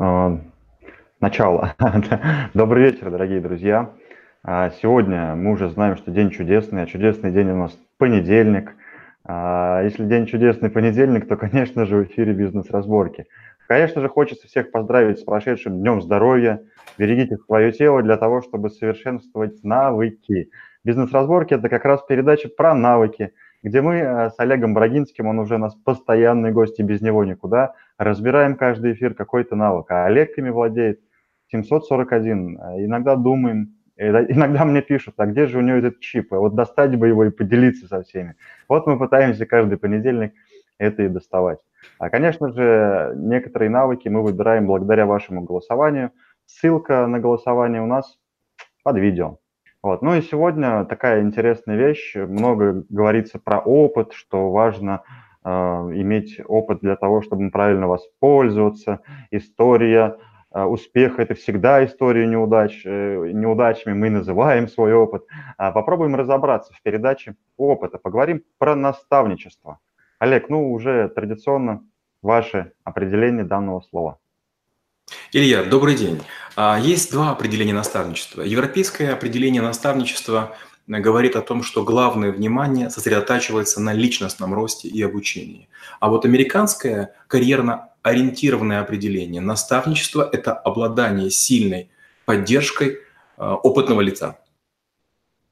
А, 0.00 0.38
начало. 1.20 1.74
Добрый 2.54 2.84
вечер, 2.84 3.10
дорогие 3.10 3.40
друзья. 3.40 3.90
А, 4.44 4.70
сегодня 4.70 5.34
мы 5.34 5.50
уже 5.50 5.68
знаем, 5.70 5.96
что 5.96 6.12
день 6.12 6.30
чудесный, 6.30 6.82
а 6.82 6.86
чудесный 6.86 7.32
день 7.32 7.50
у 7.50 7.56
нас 7.56 7.76
понедельник. 7.96 8.76
А, 9.24 9.82
если 9.82 10.04
день 10.04 10.26
чудесный 10.26 10.70
понедельник, 10.70 11.26
то, 11.26 11.36
конечно 11.38 11.84
же, 11.84 11.96
в 11.96 12.04
эфире 12.04 12.32
бизнес-разборки. 12.32 13.26
Конечно 13.66 14.00
же, 14.00 14.08
хочется 14.08 14.46
всех 14.46 14.70
поздравить 14.70 15.18
с 15.18 15.24
прошедшим 15.24 15.80
Днем 15.80 16.00
здоровья. 16.00 16.62
Берегите 16.96 17.36
свое 17.36 17.72
тело 17.72 18.00
для 18.00 18.16
того, 18.16 18.40
чтобы 18.42 18.70
совершенствовать 18.70 19.64
навыки. 19.64 20.50
Бизнес-разборки– 20.84 21.54
это 21.54 21.68
как 21.68 21.84
раз 21.84 22.02
передача 22.02 22.48
про 22.48 22.72
навыки– 22.72 23.32
где 23.62 23.80
мы 23.80 23.96
э, 23.96 24.30
с 24.30 24.34
Олегом 24.38 24.74
Брагинским, 24.74 25.26
он 25.26 25.38
уже 25.38 25.56
у 25.56 25.58
нас 25.58 25.74
постоянный 25.74 26.52
гость, 26.52 26.78
и 26.78 26.82
без 26.82 27.00
него 27.00 27.24
никуда, 27.24 27.74
разбираем 27.96 28.56
каждый 28.56 28.92
эфир 28.92 29.14
какой-то 29.14 29.56
навык. 29.56 29.90
А 29.90 30.06
Олег 30.06 30.38
ими 30.38 30.50
владеет 30.50 31.00
741. 31.50 32.58
Э, 32.58 32.84
иногда 32.84 33.16
думаем, 33.16 33.74
иногда 33.96 34.64
мне 34.64 34.82
пишут, 34.82 35.14
а 35.18 35.26
где 35.26 35.46
же 35.46 35.58
у 35.58 35.62
него 35.62 35.78
этот 35.78 36.00
чип? 36.00 36.30
Вот 36.30 36.54
достать 36.54 36.96
бы 36.96 37.08
его 37.08 37.24
и 37.24 37.30
поделиться 37.30 37.86
со 37.86 38.02
всеми. 38.02 38.36
Вот 38.68 38.86
мы 38.86 38.98
пытаемся 38.98 39.46
каждый 39.46 39.78
понедельник 39.78 40.32
это 40.78 41.02
и 41.02 41.08
доставать. 41.08 41.58
А, 41.98 42.10
конечно 42.10 42.52
же, 42.52 43.12
некоторые 43.16 43.70
навыки 43.70 44.08
мы 44.08 44.22
выбираем 44.22 44.66
благодаря 44.66 45.06
вашему 45.06 45.42
голосованию. 45.42 46.12
Ссылка 46.46 47.06
на 47.06 47.18
голосование 47.18 47.82
у 47.82 47.86
нас 47.86 48.18
под 48.84 48.98
видео. 48.98 49.38
Вот. 49.82 50.02
Ну 50.02 50.14
и 50.14 50.22
сегодня 50.22 50.84
такая 50.84 51.22
интересная 51.22 51.76
вещь. 51.76 52.14
Много 52.16 52.84
говорится 52.88 53.38
про 53.38 53.60
опыт, 53.60 54.12
что 54.12 54.50
важно 54.50 55.02
э, 55.44 55.50
иметь 55.50 56.40
опыт 56.46 56.80
для 56.80 56.96
того, 56.96 57.22
чтобы 57.22 57.50
правильно 57.50 57.86
воспользоваться. 57.86 59.00
История 59.30 60.18
э, 60.52 60.64
успеха– 60.64 61.22
это 61.22 61.34
всегда 61.34 61.84
история 61.84 62.26
неудач. 62.26 62.82
Э, 62.84 63.30
неудачами 63.32 63.94
мы 63.94 64.10
называем 64.10 64.66
свой 64.66 64.94
опыт. 64.94 65.24
А 65.56 65.70
попробуем 65.70 66.16
разобраться 66.16 66.72
в 66.74 66.82
передаче 66.82 67.36
опыта. 67.56 67.98
Поговорим 67.98 68.42
про 68.58 68.74
наставничество. 68.74 69.78
Олег, 70.18 70.48
ну 70.48 70.72
уже 70.72 71.08
традиционно 71.08 71.84
ваше 72.20 72.72
определение 72.82 73.44
данного 73.44 73.80
слова. 73.82 74.18
Илья, 75.30 75.62
добрый 75.62 75.94
день. 75.94 76.22
А, 76.56 76.78
есть 76.80 77.12
два 77.12 77.32
определения 77.32 77.74
наставничества. 77.74 78.40
Европейское 78.40 79.12
определение 79.12 79.60
наставничества 79.60 80.56
э, 80.86 80.98
говорит 81.00 81.36
о 81.36 81.42
том, 81.42 81.62
что 81.62 81.84
главное 81.84 82.32
внимание 82.32 82.88
сосредотачивается 82.88 83.78
на 83.82 83.92
личностном 83.92 84.54
росте 84.54 84.88
и 84.88 85.02
обучении. 85.02 85.68
А 86.00 86.08
вот 86.08 86.24
американское 86.24 87.12
карьерно-ориентированное 87.26 88.80
определение 88.80 89.42
наставничества– 89.42 90.26
это 90.32 90.54
обладание 90.54 91.28
сильной 91.28 91.90
поддержкой 92.24 92.96
э, 93.36 93.44
опытного 93.44 94.00
лица. 94.00 94.38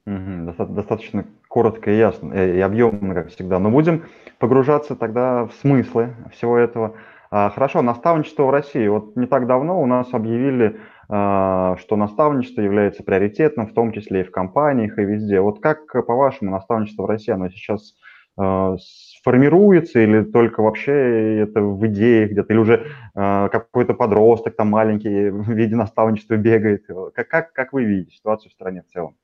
Достаточно 0.07 1.23
коротко 1.47 1.91
и 1.91 1.97
ясно, 1.99 2.33
и 2.33 2.59
объемно, 2.61 3.13
как 3.13 3.29
всегда. 3.29 3.59
Но 3.59 3.69
будем 3.69 4.07
погружаться 4.39 4.95
тогда 4.95 5.45
в 5.45 5.51
смыслы 5.61 6.15
всего 6.31 6.57
этого. 6.57 6.95
А, 7.29 7.49
хорошо, 7.49 7.81
наставничество 7.81 8.43
в 8.43 8.49
России. 8.49 8.87
Вот 8.87 9.15
не 9.15 9.27
так 9.27 9.47
давно 9.47 9.81
у 9.81 9.85
нас 9.85 10.13
объявили, 10.13 10.79
а, 11.09 11.75
что 11.77 11.95
наставничество 11.95 12.61
является 12.61 13.03
приоритетным, 13.03 13.67
в 13.67 13.73
том 13.73 13.91
числе 13.91 14.21
и 14.21 14.23
в 14.23 14.31
компаниях, 14.31 14.97
и 14.97 15.03
везде. 15.03 15.41
Вот 15.41 15.59
как, 15.59 15.91
по-вашему, 16.05 16.51
наставничество 16.51 17.03
в 17.03 17.07
России, 17.07 17.31
оно 17.31 17.49
сейчас 17.49 17.95
а, 18.37 18.75
формируется 19.23 19.99
или 19.99 20.23
только 20.23 20.61
вообще 20.61 21.39
это 21.39 21.61
в 21.61 21.85
идее 21.87 22.27
где-то, 22.27 22.53
или 22.53 22.59
уже 22.59 22.85
какой-то 23.13 23.93
подросток 23.93 24.55
там 24.55 24.69
маленький 24.69 25.29
в 25.29 25.49
виде 25.51 25.75
наставничества 25.75 26.35
бегает? 26.35 26.85
Как, 27.13 27.27
как, 27.27 27.53
как 27.53 27.73
вы 27.73 27.83
видите 27.83 28.15
ситуацию 28.15 28.51
в 28.51 28.53
стране 28.53 28.83
в 28.83 28.93
целом? 28.93 29.15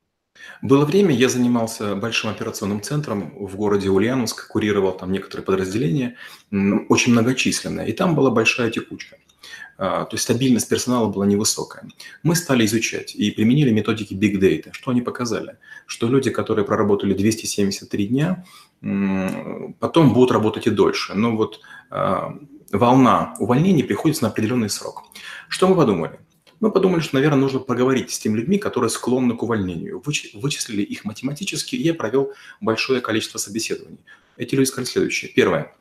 Было 0.61 0.85
время, 0.85 1.13
я 1.13 1.29
занимался 1.29 1.95
большим 1.95 2.29
операционным 2.29 2.81
центром 2.81 3.33
в 3.37 3.55
городе 3.55 3.89
Ульяновск, 3.89 4.47
курировал 4.47 4.93
там 4.93 5.11
некоторые 5.11 5.45
подразделения, 5.45 6.15
очень 6.89 7.11
многочисленные, 7.11 7.89
и 7.89 7.93
там 7.93 8.15
была 8.15 8.31
большая 8.31 8.71
текучка. 8.71 9.17
А, 9.77 10.05
то 10.05 10.15
есть 10.15 10.23
стабильность 10.23 10.69
персонала 10.69 11.09
была 11.09 11.25
невысокая. 11.25 11.87
Мы 12.21 12.35
стали 12.35 12.65
изучать 12.65 13.15
и 13.15 13.31
применили 13.31 13.71
методики 13.71 14.13
Big 14.13 14.39
Data. 14.39 14.69
Что 14.71 14.91
они 14.91 15.01
показали? 15.01 15.57
Что 15.85 16.07
люди, 16.07 16.29
которые 16.29 16.65
проработали 16.65 17.13
273 17.13 18.07
дня, 18.07 18.45
потом 19.79 20.13
будут 20.13 20.31
работать 20.31 20.67
и 20.67 20.69
дольше. 20.69 21.13
Но 21.15 21.35
вот 21.35 21.59
а, 21.89 22.37
волна 22.71 23.33
увольнений 23.39 23.83
приходится 23.83 24.23
на 24.23 24.29
определенный 24.29 24.69
срок. 24.69 25.03
Что 25.49 25.67
мы 25.67 25.75
подумали? 25.75 26.19
Мы 26.63 26.71
подумали, 26.71 27.01
что, 27.01 27.15
наверное, 27.15 27.39
нужно 27.39 27.59
поговорить 27.59 28.09
с 28.09 28.19
теми 28.19 28.37
людьми, 28.37 28.57
которые 28.57 28.89
склонны 28.89 29.35
к 29.35 29.43
увольнению. 29.43 30.01
Вычислили 30.33 30.81
их 30.81 31.03
математически, 31.03 31.75
и 31.75 31.81
я 31.81 31.93
провел 31.93 32.31
большое 32.61 33.01
количество 33.01 33.37
собеседований. 33.37 33.99
Эти 34.37 34.55
люди 34.55 34.69
сказали 34.69 34.85
следующее. 34.85 35.29
Первое. 35.35 35.75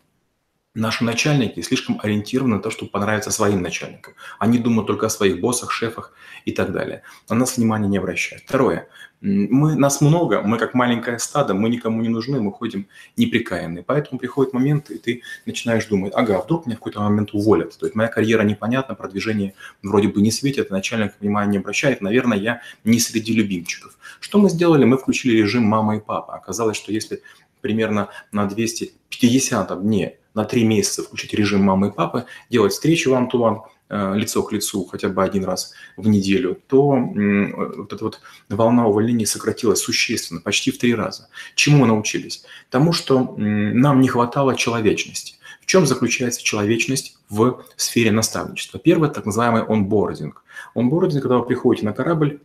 Наши 0.74 1.04
начальники 1.04 1.60
слишком 1.60 2.00
ориентированы 2.02 2.56
на 2.56 2.62
то, 2.62 2.70
чтобы 2.70 2.90
понравиться 2.90 3.30
своим 3.30 3.60
начальникам. 3.60 4.14
Они 4.38 4.56
думают 4.56 4.86
только 4.86 5.04
о 5.04 5.10
своих 5.10 5.38
боссах, 5.38 5.70
шефах 5.70 6.14
и 6.46 6.52
так 6.52 6.72
далее. 6.72 7.02
На 7.28 7.36
нас 7.36 7.58
внимания 7.58 7.88
не 7.88 7.98
обращают. 7.98 8.44
Второе. 8.44 8.88
Мы, 9.20 9.76
нас 9.76 10.00
много, 10.00 10.40
мы 10.40 10.56
как 10.56 10.72
маленькое 10.72 11.18
стадо, 11.18 11.52
мы 11.52 11.68
никому 11.68 12.00
не 12.00 12.08
нужны, 12.08 12.40
мы 12.40 12.50
ходим 12.52 12.88
неприкаянные. 13.18 13.84
Поэтому 13.84 14.18
приходит 14.18 14.54
момент, 14.54 14.90
и 14.90 14.96
ты 14.96 15.22
начинаешь 15.44 15.84
думать, 15.84 16.14
ага, 16.16 16.40
вдруг 16.40 16.64
меня 16.64 16.76
в 16.76 16.78
какой-то 16.78 17.00
момент 17.00 17.34
уволят. 17.34 17.78
То 17.78 17.84
есть 17.84 17.94
моя 17.94 18.08
карьера 18.08 18.42
непонятна, 18.42 18.94
продвижение 18.94 19.52
вроде 19.82 20.08
бы 20.08 20.22
не 20.22 20.30
светит, 20.30 20.70
начальник 20.70 21.12
внимания 21.20 21.52
не 21.52 21.58
обращает, 21.58 22.00
наверное, 22.00 22.38
я 22.38 22.62
не 22.82 22.98
среди 22.98 23.34
любимчиков. 23.34 23.98
Что 24.20 24.38
мы 24.38 24.48
сделали? 24.48 24.86
Мы 24.86 24.96
включили 24.96 25.36
режим 25.36 25.64
мама 25.64 25.98
и 25.98 26.00
папа. 26.00 26.34
Оказалось, 26.34 26.78
что 26.78 26.92
если 26.92 27.22
примерно 27.60 28.08
на 28.32 28.46
250 28.46 29.82
дней 29.82 30.16
на 30.34 30.44
три 30.44 30.64
месяца 30.64 31.02
включить 31.02 31.34
режим 31.34 31.62
мамы 31.62 31.88
и 31.88 31.90
папы, 31.90 32.24
делать 32.50 32.72
встречи 32.72 33.08
one-to-one, 33.08 33.60
э, 33.88 34.14
лицо 34.16 34.42
к 34.42 34.52
лицу 34.52 34.84
хотя 34.84 35.08
бы 35.08 35.22
один 35.22 35.44
раз 35.44 35.72
в 35.96 36.08
неделю, 36.08 36.58
то 36.66 36.90
вот 36.90 37.92
эта 37.92 38.04
вот 38.04 38.20
волна 38.48 38.86
увольнений 38.86 39.26
сократилась 39.26 39.80
существенно, 39.80 40.40
почти 40.40 40.70
в 40.70 40.78
три 40.78 40.94
раза. 40.94 41.28
Чему 41.54 41.78
мы 41.78 41.86
научились? 41.86 42.44
Тому, 42.70 42.92
что 42.92 43.34
нам 43.36 44.00
не 44.00 44.08
хватало 44.08 44.56
человечности. 44.56 45.36
В 45.60 45.66
чем 45.66 45.86
заключается 45.86 46.42
человечность 46.42 47.18
в 47.28 47.64
сфере 47.76 48.10
наставничества? 48.10 48.80
Первое, 48.80 49.08
так 49.08 49.26
называемый 49.26 49.62
онбординг. 49.62 50.42
Онбординг, 50.74 51.22
когда 51.22 51.38
вы 51.38 51.46
приходите 51.46 51.86
на 51.86 51.92
корабль, 51.92 52.40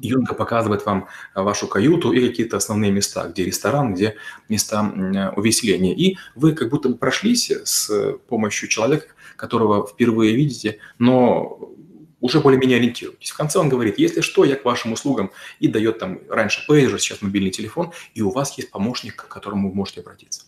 Юнга 0.00 0.34
показывает 0.34 0.84
вам 0.86 1.08
э, 1.34 1.42
вашу 1.42 1.66
каюту 1.66 2.12
и 2.12 2.26
какие-то 2.26 2.56
основные 2.56 2.90
места, 2.90 3.28
где 3.28 3.44
ресторан, 3.44 3.94
где 3.94 4.16
места 4.48 4.84
э, 4.84 5.30
увеселения. 5.36 5.94
И 5.94 6.16
вы 6.34 6.52
как 6.52 6.70
будто 6.70 6.88
бы 6.88 6.96
прошлись 6.96 7.50
с 7.50 8.16
помощью 8.28 8.68
человека, 8.68 9.06
которого 9.36 9.86
впервые 9.86 10.34
видите, 10.34 10.78
но 10.98 11.58
уже 12.20 12.40
более-менее 12.40 12.78
ориентируетесь. 12.78 13.30
В 13.30 13.36
конце 13.36 13.58
он 13.58 13.68
говорит, 13.68 13.98
если 13.98 14.20
что, 14.20 14.44
я 14.44 14.56
к 14.56 14.64
вашим 14.64 14.92
услугам, 14.92 15.32
и 15.58 15.68
дает 15.68 15.98
там 15.98 16.20
раньше 16.28 16.64
пейджер, 16.66 17.00
сейчас 17.00 17.20
мобильный 17.20 17.50
телефон, 17.50 17.92
и 18.14 18.22
у 18.22 18.30
вас 18.30 18.56
есть 18.56 18.70
помощник, 18.70 19.16
к 19.16 19.28
которому 19.28 19.68
вы 19.68 19.74
можете 19.74 20.00
обратиться. 20.00 20.44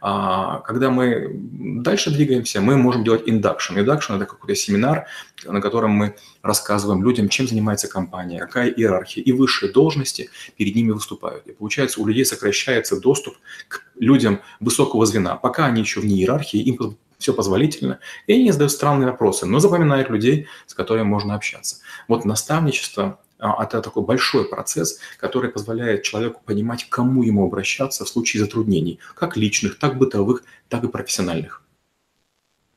А 0.00 0.60
когда 0.60 0.90
мы 0.90 1.30
дальше 1.32 2.10
двигаемся, 2.10 2.60
мы 2.60 2.76
можем 2.76 3.04
делать 3.04 3.26
induction. 3.28 3.76
Induction– 3.76 4.16
это 4.16 4.26
какой-то 4.26 4.54
семинар, 4.54 5.06
на 5.44 5.60
котором 5.60 5.90
мы 5.90 6.16
рассказываем 6.42 7.02
людям, 7.02 7.28
чем 7.28 7.48
занимается 7.48 7.88
компания, 7.88 8.40
какая 8.40 8.70
иерархия, 8.70 9.22
и 9.22 9.32
высшие 9.32 9.72
должности 9.72 10.30
перед 10.56 10.74
ними 10.74 10.92
выступают. 10.92 11.46
И 11.46 11.52
получается, 11.52 12.00
у 12.00 12.06
людей 12.06 12.24
сокращается 12.24 13.00
доступ 13.00 13.36
к 13.68 13.82
людям 13.98 14.40
высокого 14.60 15.06
звена. 15.06 15.36
Пока 15.36 15.66
они 15.66 15.80
еще 15.80 16.00
вне 16.00 16.16
иерархии, 16.16 16.60
им 16.60 16.96
все 17.18 17.32
позволительно, 17.32 17.98
и 18.26 18.34
они 18.34 18.52
задают 18.52 18.72
странные 18.72 19.10
вопросы, 19.10 19.46
но 19.46 19.58
запоминают 19.58 20.10
людей, 20.10 20.48
с 20.66 20.74
которыми 20.74 21.04
можно 21.04 21.34
общаться. 21.34 21.78
Вот 22.08 22.24
наставничество 22.24 23.18
это 23.38 23.82
такой 23.82 24.02
большой 24.02 24.48
процесс, 24.48 25.00
который 25.18 25.50
позволяет 25.50 26.02
человеку 26.02 26.40
понимать, 26.44 26.84
к 26.84 26.88
кому 26.88 27.22
ему 27.22 27.44
обращаться 27.44 28.04
в 28.04 28.08
случае 28.08 28.42
затруднений, 28.42 28.98
как 29.14 29.36
личных, 29.36 29.78
так 29.78 29.98
бытовых, 29.98 30.44
так 30.68 30.84
и 30.84 30.88
профессиональных. 30.88 31.62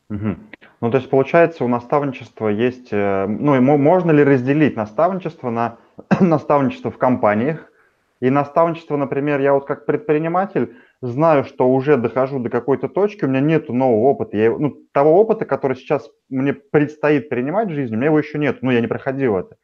Угу. 0.09 0.35
Ну, 0.81 0.91
то 0.91 0.97
есть, 0.97 1.09
получается, 1.09 1.63
у 1.63 1.67
наставничества 1.67 2.47
есть... 2.49 2.89
Э, 2.91 3.27
ну, 3.27 3.59
можно 3.61 4.11
ли 4.11 4.23
разделить 4.23 4.75
наставничество 4.75 5.49
на 5.49 5.77
наставничество 6.19 6.89
в 6.89 6.97
компаниях 6.97 7.71
и 8.19 8.29
наставничество, 8.29 8.97
например, 8.97 9.39
я 9.39 9.53
вот 9.53 9.65
как 9.65 9.85
предприниматель 9.85 10.75
знаю, 11.01 11.45
что 11.45 11.69
уже 11.69 11.95
дохожу 11.95 12.39
до 12.39 12.49
какой-то 12.49 12.89
точки, 12.89 13.23
у 13.23 13.27
меня 13.27 13.39
нет 13.39 13.69
нового 13.69 14.09
опыта. 14.09 14.35
Я, 14.35 14.57
ну, 14.57 14.75
того 14.91 15.19
опыта, 15.19 15.45
который 15.45 15.77
сейчас 15.77 16.09
мне 16.27 16.53
предстоит 16.53 17.29
принимать 17.29 17.69
в 17.69 17.73
жизни, 17.73 17.95
у 17.95 17.97
меня 17.97 18.07
его 18.07 18.19
еще 18.19 18.37
нет, 18.37 18.57
ну, 18.61 18.71
я 18.71 18.81
не 18.81 18.87
проходил 18.87 19.37
это. 19.37 19.55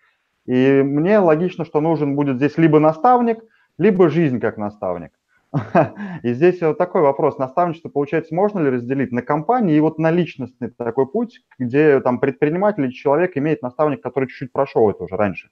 И 0.45 0.81
мне 0.83 1.19
логично, 1.19 1.65
что 1.65 1.81
нужен 1.81 2.15
будет 2.15 2.37
здесь 2.37 2.57
либо 2.57 2.79
наставник, 2.79 3.39
либо 3.77 4.09
жизнь 4.09 4.39
как 4.39 4.57
наставник. 4.57 5.11
И 6.23 6.33
здесь 6.33 6.61
вот 6.61 6.77
такой 6.77 7.01
вопрос. 7.01 7.37
Наставничество, 7.37 7.89
получается, 7.89 8.35
можно 8.35 8.59
ли 8.59 8.69
разделить 8.69 9.11
на 9.11 9.21
компании 9.21 9.75
и 9.75 9.79
вот 9.79 9.97
на 9.99 10.11
личностный 10.11 10.69
такой 10.69 11.07
путь, 11.07 11.41
где 11.57 11.99
там 12.01 12.19
предприниматель 12.19 12.83
или 12.83 12.91
человек 12.91 13.37
имеет 13.37 13.61
наставник, 13.61 14.01
который 14.01 14.27
чуть-чуть 14.27 14.51
прошел 14.51 14.89
это 14.89 15.03
уже 15.03 15.15
раньше? 15.15 15.49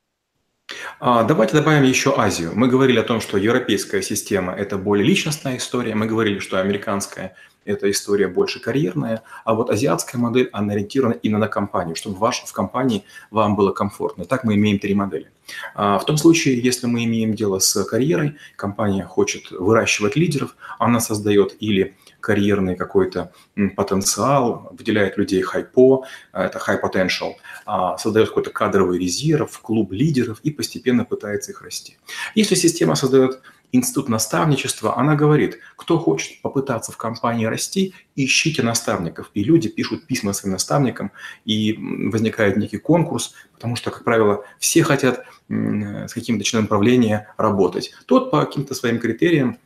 А, 1.00 1.24
давайте 1.24 1.57
добавим 1.57 1.84
еще 1.84 2.13
Азию. 2.18 2.51
Мы 2.54 2.68
говорили 2.68 3.00
о 3.00 3.04
том, 3.04 3.19
что 3.22 3.38
европейская 3.38 4.01
система– 4.01 4.54
это 4.57 4.78
более 4.78 5.06
личностная 5.06 5.57
история. 5.57 5.96
Мы 5.96 6.06
говорили, 6.06 6.39
что 6.39 6.60
американская– 6.60 7.36
это 7.65 7.89
история 7.89 8.27
больше 8.27 8.60
карьерная. 8.60 9.24
А 9.44 9.54
вот 9.54 9.69
азиатская 9.69 10.19
модель, 10.19 10.50
она 10.51 10.74
ориентирована 10.74 11.13
именно 11.13 11.39
на 11.39 11.48
компанию, 11.48 11.95
чтобы 11.95 12.18
ваш, 12.18 12.44
в 12.44 12.54
компании 12.54 13.04
вам 13.31 13.56
было 13.56 13.71
комфортно. 13.71 14.25
Так 14.25 14.44
мы 14.44 14.56
имеем 14.56 14.80
три 14.80 14.94
модели. 14.94 15.30
А, 15.75 16.00
в 16.00 16.06
том 16.06 16.18
случае, 16.18 16.60
если 16.60 16.88
мы 16.88 17.04
имеем 17.04 17.33
дело 17.33 17.60
с 17.60 17.83
карьерой, 17.83 18.38
компания 18.56 19.04
хочет 19.04 19.51
выращивать 19.51 20.15
лидеров, 20.15 20.56
она 20.80 21.00
создает 21.00 21.56
или 21.60 21.95
карьерный 22.24 22.75
какой-то 22.77 23.33
потенциал, 23.75 24.69
выделяет 24.71 25.18
людей 25.18 25.42
хайпо, 25.42 26.06
а, 26.31 26.45
это 26.45 26.57
high 26.57 26.81
potential, 26.81 27.33
а, 27.65 27.98
создает 27.98 28.30
какой-то 28.30 28.50
кадровый 28.50 28.98
резерв, 28.98 29.60
клуб 29.60 29.92
лидеров 29.92 30.39
и 30.44 30.51
постепенно 30.51 31.04
пытается 31.04 31.51
их 31.51 31.62
расти. 31.62 31.98
Если 32.33 32.56
система 32.56 32.95
создает 32.95 33.42
институт 33.74 34.08
наставничества, 34.08 34.98
она 34.98 35.16
говорит, 35.16 35.60
кто 35.75 36.00
хочет 36.00 36.42
попытаться 36.42 36.94
в 36.94 36.98
компании 36.98 37.46
расти, 37.46 37.94
ищите 38.16 38.64
наставников. 38.64 39.30
И 39.34 39.44
люди 39.44 39.68
пишут 39.68 40.08
письма 40.08 40.31
своим 40.31 40.54
наставникам, 40.54 41.12
и 41.44 41.78
возникает 42.10 42.56
некий 42.56 42.78
конкурс, 42.78 43.34
потому 43.52 43.75
что, 43.75 43.92
как 43.92 44.06
правило, 44.06 44.46
все 44.60 44.84
хотят 44.84 45.25
с 45.50 46.14
каким-то 46.14 46.46
членом 46.46 46.68
правления 46.68 47.34
работать. 47.36 47.94
Тот 48.06 48.31
по 48.31 48.46
каким-то 48.46 48.75
своим 48.75 49.00
критериям 49.00 49.58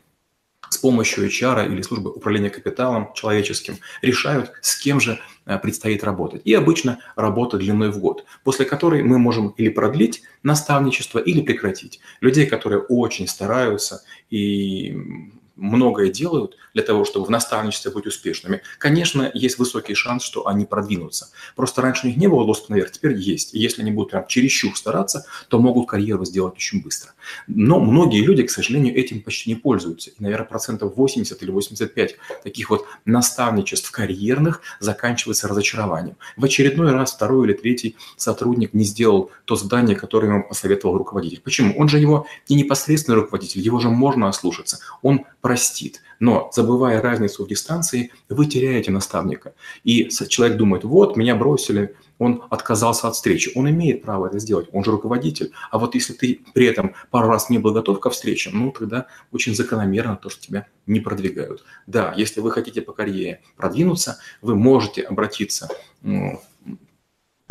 с 0.69 0.77
помощью 0.77 1.27
HR 1.27 1.67
или 1.71 1.81
службы 1.81 2.11
управления 2.11 2.49
капиталом 2.49 3.11
человеческим 3.13 3.77
решают, 4.01 4.51
с 4.61 4.77
кем 4.77 4.99
же 4.99 5.19
э, 5.45 5.57
предстоит 5.59 6.03
работать. 6.03 6.41
И 6.45 6.53
обычно 6.53 6.99
работа 7.15 7.57
длиной 7.57 7.91
в 7.91 7.99
год, 7.99 8.25
после 8.43 8.65
которой 8.65 9.03
мы 9.03 9.17
можем 9.17 9.49
или 9.49 9.69
продлить 9.69 10.23
наставничество, 10.43 11.19
или 11.19 11.41
прекратить. 11.41 11.99
Людей, 12.21 12.45
которые 12.45 12.81
очень 12.81 13.27
стараются 13.27 14.03
и 14.29 15.31
многое 15.57 16.09
делают 16.09 16.57
для 16.73 16.83
того, 16.83 17.05
чтобы 17.05 17.25
в 17.25 17.29
наставничестве 17.29 17.91
быть 17.91 18.05
успешными, 18.05 18.61
конечно, 18.77 19.29
есть 19.33 19.57
высокий 19.57 19.95
шанс, 19.95 20.23
что 20.23 20.47
они 20.47 20.65
продвинутся. 20.65 21.29
Просто 21.55 21.81
раньше 21.81 22.05
у 22.05 22.09
них 22.09 22.17
не 22.17 22.27
было 22.27 22.45
доступа 22.45 22.73
наверх, 22.73 22.91
теперь 22.91 23.15
есть. 23.15 23.53
И 23.53 23.59
если 23.59 23.81
они 23.81 23.91
будут 23.91 24.11
прям 24.11 24.27
чересчур 24.27 24.77
стараться, 24.77 25.25
то 25.49 25.59
могут 25.59 25.87
карьеру 25.87 26.25
сделать 26.25 26.55
очень 26.55 26.81
быстро. 26.81 27.13
Но 27.47 27.79
многие 27.79 28.21
люди, 28.21 28.43
к 28.43 28.51
сожалению, 28.51 28.95
этим 28.95 29.21
почти 29.21 29.49
не 29.49 29.55
пользуются. 29.55 30.11
И, 30.11 30.15
наверное, 30.19 30.47
процентов 30.47 30.95
80 30.95 31.41
или 31.41 31.51
85 31.51 32.15
таких 32.43 32.69
вот 32.69 32.85
наставничеств 33.05 33.91
карьерных 33.91 34.61
заканчивается 34.79 35.47
разочарованием. 35.47 36.15
В 36.35 36.45
очередной 36.45 36.91
раз 36.91 37.13
второй 37.13 37.47
или 37.47 37.53
третий 37.53 37.95
сотрудник 38.15 38.73
не 38.73 38.83
сделал 38.83 39.31
то 39.45 39.55
задание, 39.55 39.95
которое 39.95 40.27
ему 40.27 40.47
посоветовал 40.47 40.97
руководитель. 40.97 41.41
Почему? 41.41 41.77
Он 41.77 41.89
же 41.89 41.99
его 41.99 42.27
не 42.49 42.55
непосредственный 42.55 43.17
руководитель, 43.17 43.61
его 43.61 43.79
же 43.79 43.89
можно 43.89 44.27
ослушаться. 44.27 44.79
Он 45.01 45.25
простит. 45.47 46.01
Но, 46.19 46.49
забывая 46.53 47.01
разницу 47.01 47.45
в 47.45 47.47
дистанции, 47.47 48.11
вы 48.27 48.47
теряете 48.47 48.91
наставника. 48.91 49.53
И 49.85 50.09
человек 50.09 50.57
думает, 50.57 50.83
вот, 50.83 51.15
меня 51.15 51.35
бросили, 51.35 51.95
он 52.17 52.43
отказался 52.49 53.07
от 53.07 53.15
встречи. 53.15 53.51
Он 53.55 53.69
имеет 53.69 54.01
право 54.01 54.27
это 54.27 54.39
сделать, 54.39 54.67
он 54.73 54.83
же 54.83 54.91
руководитель. 54.91 55.51
А 55.71 55.79
вот 55.79 55.95
если 55.95 56.11
ты 56.11 56.41
при 56.53 56.65
этом 56.65 56.95
пару 57.11 57.29
раз 57.29 57.49
не 57.49 57.59
был 57.59 57.71
готов 57.71 58.01
ко 58.01 58.09
встрече, 58.09 58.49
ну, 58.51 58.71
тогда 58.71 59.05
очень 59.31 59.55
закономерно 59.55 60.17
то, 60.17 60.29
что 60.29 60.41
тебя 60.41 60.67
не 60.85 60.99
продвигают. 60.99 61.63
Да, 61.85 62.13
если 62.17 62.41
вы 62.41 62.51
хотите 62.51 62.81
по 62.81 62.91
карьере 62.91 63.39
продвинуться, 63.55 64.17
вы 64.41 64.55
можете 64.55 65.03
обратиться 65.03 65.69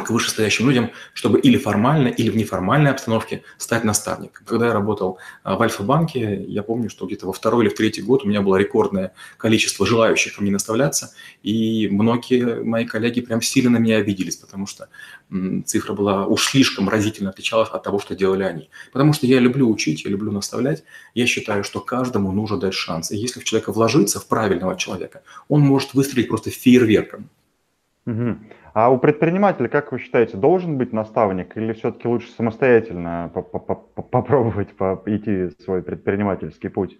к 0.06 0.10
вышестоящим 0.10 0.68
людям, 0.68 0.90
чтобы 1.14 1.40
или 1.40 1.58
формально, 1.58 2.08
или 2.08 2.30
в 2.30 2.36
неформальной 2.36 2.92
обстановке 2.92 3.42
стать 3.58 3.82
наставником. 3.82 4.46
Когда 4.46 4.66
я 4.66 4.72
работал 4.72 5.18
а, 5.42 5.56
в 5.56 5.62
Альфа-банке, 5.62 6.44
я 6.46 6.62
помню, 6.62 6.88
что 6.88 7.06
где-то 7.06 7.26
во 7.26 7.32
второй 7.32 7.64
или 7.64 7.74
в 7.74 7.76
третий 7.76 8.02
год 8.02 8.24
у 8.24 8.28
меня 8.28 8.40
было 8.40 8.56
рекордное 8.56 9.12
количество 9.36 9.84
желающих 9.84 10.36
ко 10.36 10.42
мне 10.42 10.52
наставляться, 10.52 11.12
и 11.42 11.88
многие 11.90 12.62
мои 12.62 12.84
коллеги 12.84 13.20
прям 13.20 13.42
сильно 13.42 13.70
на 13.70 13.78
меня 13.78 13.96
обиделись, 13.96 14.36
потому 14.36 14.66
что 14.66 14.88
цифра 15.64 15.92
была 15.92 16.26
уж 16.26 16.50
слишком 16.50 16.88
разительно 16.88 17.30
отличалась 17.30 17.68
от 17.70 17.82
того, 17.82 17.98
что 17.98 18.14
делали 18.14 18.44
они. 18.44 18.70
Потому 18.92 19.12
что 19.12 19.26
я 19.26 19.40
люблю 19.40 19.68
учить, 19.68 20.04
я 20.04 20.10
люблю 20.10 20.30
наставлять, 20.30 20.84
я 21.14 21.26
считаю, 21.26 21.64
что 21.64 21.80
каждому 21.80 22.30
нужно 22.30 22.58
дать 22.58 22.74
шанс. 22.74 23.10
И 23.10 23.16
если 23.16 23.40
в 23.40 23.44
человека 23.44 23.72
вложиться, 23.72 24.20
в 24.20 24.26
правильного 24.28 24.76
человека, 24.76 25.22
он 25.48 25.62
может 25.62 25.94
выстрелить 25.94 26.28
просто 26.28 26.50
фейерверком. 26.50 27.28
Угу. 28.06 28.38
А 28.76 28.90
у 28.90 28.98
предпринимателя, 28.98 29.68
как 29.68 29.90
вы 29.90 29.98
считаете, 29.98 30.36
должен 30.36 30.76
быть 30.76 30.92
наставник 30.92 31.56
или 31.56 31.72
все-таки 31.72 32.06
лучше 32.06 32.30
самостоятельно 32.32 33.32
попробовать 33.32 34.68
идти 35.06 35.50
свой 35.64 35.82
предпринимательский 35.82 36.68
путь? 36.68 36.98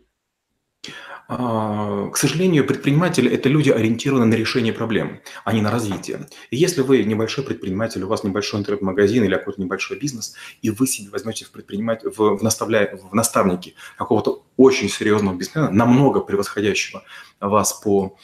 А, 1.28 2.08
к 2.08 2.16
сожалению, 2.16 2.66
предприниматели– 2.66 3.30
это 3.32 3.50
люди, 3.50 3.68
ориентированные 3.68 4.26
на 4.26 4.34
решение 4.34 4.72
проблем, 4.72 5.20
а 5.44 5.52
не 5.52 5.60
на 5.60 5.70
развитие. 5.70 6.20
И 6.50 6.56
если 6.56 6.80
вы 6.80 7.02
небольшой 7.02 7.44
предприниматель, 7.44 8.02
у 8.04 8.08
вас 8.08 8.24
небольшой 8.24 8.60
интернет-магазин 8.60 9.24
или 9.24 9.34
какой-то 9.34 9.60
небольшой 9.60 9.98
бизнес, 9.98 10.34
и 10.62 10.70
вы 10.70 10.86
себе 10.86 11.10
возьмете 11.10 11.44
в, 11.44 11.50
предприниматель, 11.50 12.08
в, 12.08 12.38
в, 12.38 12.42
наставля, 12.42 12.96
в 12.96 13.14
наставники 13.14 13.74
какого-то 13.98 14.46
очень 14.56 14.88
серьезного 14.88 15.34
бизнесмена, 15.34 15.70
намного 15.70 16.20
превосходящего 16.20 17.02
вас 17.40 17.74
по 17.74 18.16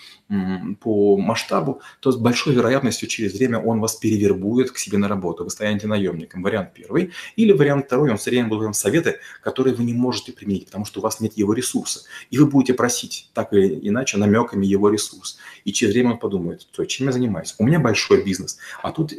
по 0.80 1.16
масштабу, 1.16 1.80
то 2.00 2.12
с 2.12 2.16
большой 2.16 2.54
вероятностью 2.54 3.08
через 3.08 3.34
время 3.34 3.58
он 3.58 3.80
вас 3.80 3.96
перевербует 3.96 4.70
к 4.70 4.78
себе 4.78 4.98
на 4.98 5.08
работу. 5.08 5.44
Вы 5.44 5.50
станете 5.50 5.86
наемником. 5.86 6.42
Вариант 6.42 6.72
первый. 6.74 7.12
Или 7.36 7.52
вариант 7.52 7.86
второй, 7.86 8.10
он 8.10 8.16
все 8.16 8.30
время 8.30 8.48
будет 8.48 8.62
вам 8.62 8.72
советы, 8.72 9.18
которые 9.42 9.74
вы 9.74 9.84
не 9.84 9.94
можете 9.94 10.32
применить, 10.32 10.66
потому 10.66 10.84
что 10.84 11.00
у 11.00 11.02
вас 11.02 11.20
нет 11.20 11.36
его 11.36 11.52
ресурса. 11.52 12.02
И 12.30 12.38
вы 12.38 12.46
будете 12.46 12.74
просить 12.74 13.30
так 13.34 13.52
или 13.52 13.88
иначе 13.88 14.16
намеками 14.16 14.66
его 14.66 14.88
ресурс. 14.88 15.38
И 15.64 15.72
через 15.72 15.92
время 15.94 16.12
он 16.12 16.18
подумает, 16.18 16.66
то, 16.72 16.84
чем 16.84 17.06
я 17.06 17.12
занимаюсь. 17.12 17.54
У 17.58 17.64
меня 17.64 17.78
большой 17.78 18.24
бизнес, 18.24 18.58
а 18.82 18.92
тут 18.92 19.12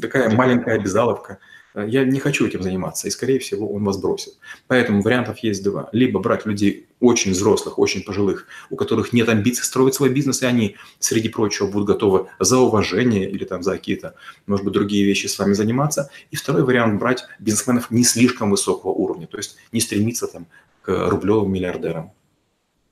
такая 0.00 0.30
маленькая 0.30 0.74
обязаловка– 0.76 1.38
я 1.86 2.04
не 2.04 2.20
хочу 2.20 2.46
этим 2.46 2.62
заниматься, 2.62 3.08
и, 3.08 3.10
скорее 3.10 3.38
всего, 3.38 3.72
он 3.72 3.84
вас 3.84 3.98
бросит. 3.98 4.34
Поэтому 4.66 5.02
вариантов 5.02 5.38
есть 5.38 5.62
два. 5.62 5.88
Либо 5.92 6.20
брать 6.20 6.46
людей 6.46 6.86
очень 7.00 7.32
взрослых, 7.32 7.78
очень 7.78 8.02
пожилых, 8.02 8.46
у 8.70 8.76
которых 8.76 9.12
нет 9.12 9.28
амбиций 9.28 9.64
строить 9.64 9.94
свой 9.94 10.10
бизнес, 10.10 10.42
и 10.42 10.46
они, 10.46 10.76
среди 10.98 11.28
прочего, 11.28 11.66
будут 11.66 11.88
готовы 11.88 12.26
за 12.40 12.58
уважение 12.58 13.30
или 13.30 13.44
там 13.44 13.62
за 13.62 13.72
какие-то, 13.72 14.14
может 14.46 14.64
быть, 14.64 14.74
другие 14.74 15.04
вещи 15.04 15.26
с 15.26 15.38
вами 15.38 15.52
заниматься. 15.52 16.10
И 16.30 16.36
второй 16.36 16.64
вариант– 16.64 16.98
брать 17.00 17.26
бизнесменов 17.38 17.90
не 17.90 18.04
слишком 18.04 18.50
высокого 18.50 18.90
уровня, 18.90 19.26
то 19.26 19.36
есть 19.36 19.56
не 19.72 19.80
стремиться 19.80 20.26
там 20.26 20.46
к 20.82 21.08
рублевым 21.08 21.52
миллиардерам. 21.52 22.12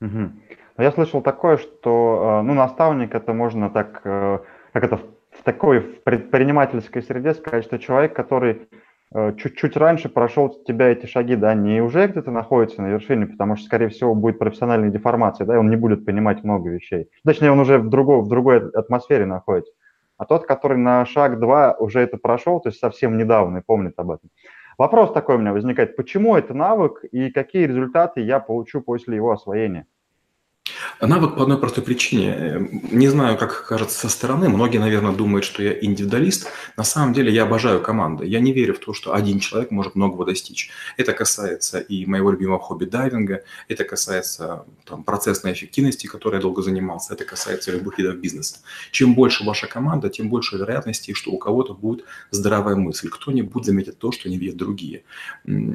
Угу. 0.00 0.30
Я 0.78 0.92
слышал 0.92 1.22
такое, 1.22 1.56
что 1.56 2.40
э, 2.40 2.42
ну, 2.42 2.54
наставник 2.54 3.14
это 3.14 3.32
можно 3.32 3.70
так, 3.70 4.02
э, 4.04 4.38
как 4.72 4.84
это 4.84 5.00
такой 5.44 5.80
в 5.80 6.02
предпринимательской 6.02 7.02
среде 7.02 7.34
сказать, 7.34 7.64
что 7.64 7.78
человек, 7.78 8.14
который 8.14 8.68
э, 9.14 9.34
чуть-чуть 9.36 9.76
раньше 9.76 10.08
прошел 10.08 10.50
тебя 10.64 10.88
эти 10.88 11.06
шаги, 11.06 11.36
да, 11.36 11.54
не 11.54 11.80
уже 11.80 12.06
где-то 12.06 12.30
находится 12.30 12.82
на 12.82 12.88
вершине, 12.88 13.26
потому 13.26 13.56
что, 13.56 13.66
скорее 13.66 13.88
всего, 13.88 14.14
будет 14.14 14.38
профессиональная 14.38 14.90
деформация, 14.90 15.46
да, 15.46 15.54
и 15.54 15.58
он 15.58 15.70
не 15.70 15.76
будет 15.76 16.04
понимать 16.04 16.44
много 16.44 16.70
вещей. 16.70 17.08
Точнее, 17.24 17.52
он 17.52 17.60
уже 17.60 17.78
в 17.78 17.88
другой, 17.88 18.22
в 18.22 18.28
другой 18.28 18.68
атмосфере 18.70 19.26
находится. 19.26 19.72
А 20.18 20.24
тот, 20.24 20.46
который 20.46 20.78
на 20.78 21.04
шаг 21.04 21.38
два 21.38 21.72
уже 21.78 22.00
это 22.00 22.16
прошел, 22.16 22.60
то 22.60 22.70
есть 22.70 22.80
совсем 22.80 23.18
недавно 23.18 23.58
и 23.58 23.62
помнит 23.62 23.94
об 23.98 24.10
этом. 24.10 24.30
Вопрос 24.78 25.12
такой 25.12 25.36
у 25.36 25.38
меня 25.38 25.52
возникает, 25.52 25.96
почему 25.96 26.36
это 26.36 26.52
навык 26.52 27.04
и 27.10 27.30
какие 27.30 27.66
результаты 27.66 28.20
я 28.20 28.40
получу 28.40 28.82
после 28.82 29.16
его 29.16 29.30
освоения? 29.32 29.86
Навык 31.00 31.36
по 31.36 31.42
одной 31.42 31.58
простой 31.58 31.84
причине. 31.84 32.68
Не 32.90 33.08
знаю, 33.08 33.36
как 33.36 33.66
кажется 33.66 33.98
со 33.98 34.08
стороны. 34.08 34.48
Многие, 34.48 34.78
наверное, 34.78 35.12
думают, 35.12 35.44
что 35.44 35.62
я 35.62 35.72
индивидуалист. 35.78 36.48
На 36.76 36.84
самом 36.84 37.12
деле 37.12 37.32
я 37.32 37.44
обожаю 37.44 37.80
команды. 37.80 38.26
Я 38.26 38.40
не 38.40 38.52
верю 38.52 38.74
в 38.74 38.78
то, 38.78 38.92
что 38.94 39.14
один 39.14 39.40
человек 39.40 39.70
может 39.70 39.94
многого 39.94 40.24
достичь. 40.24 40.70
Это 40.96 41.12
касается 41.12 41.78
и 41.78 42.06
моего 42.06 42.30
любимого 42.30 42.58
хобби 42.58 42.84
дайвинга, 42.84 43.44
это 43.68 43.84
касается 43.84 44.64
там, 44.84 45.04
процессной 45.04 45.52
эффективности, 45.52 46.06
которой 46.06 46.36
я 46.36 46.40
долго 46.40 46.62
занимался, 46.62 47.14
это 47.14 47.24
касается 47.24 47.72
любых 47.72 47.98
видов 47.98 48.16
бизнеса. 48.16 48.56
Чем 48.90 49.14
больше 49.14 49.44
ваша 49.44 49.66
команда, 49.66 50.08
тем 50.08 50.28
больше 50.28 50.56
вероятности, 50.56 51.12
что 51.14 51.30
у 51.30 51.38
кого-то 51.38 51.74
будет 51.74 52.04
здравая 52.30 52.74
мысль. 52.74 53.08
Кто-нибудь 53.08 53.64
заметит 53.64 53.98
то, 53.98 54.12
что 54.12 54.28
не 54.28 54.38
видят 54.38 54.56
другие. 54.56 55.04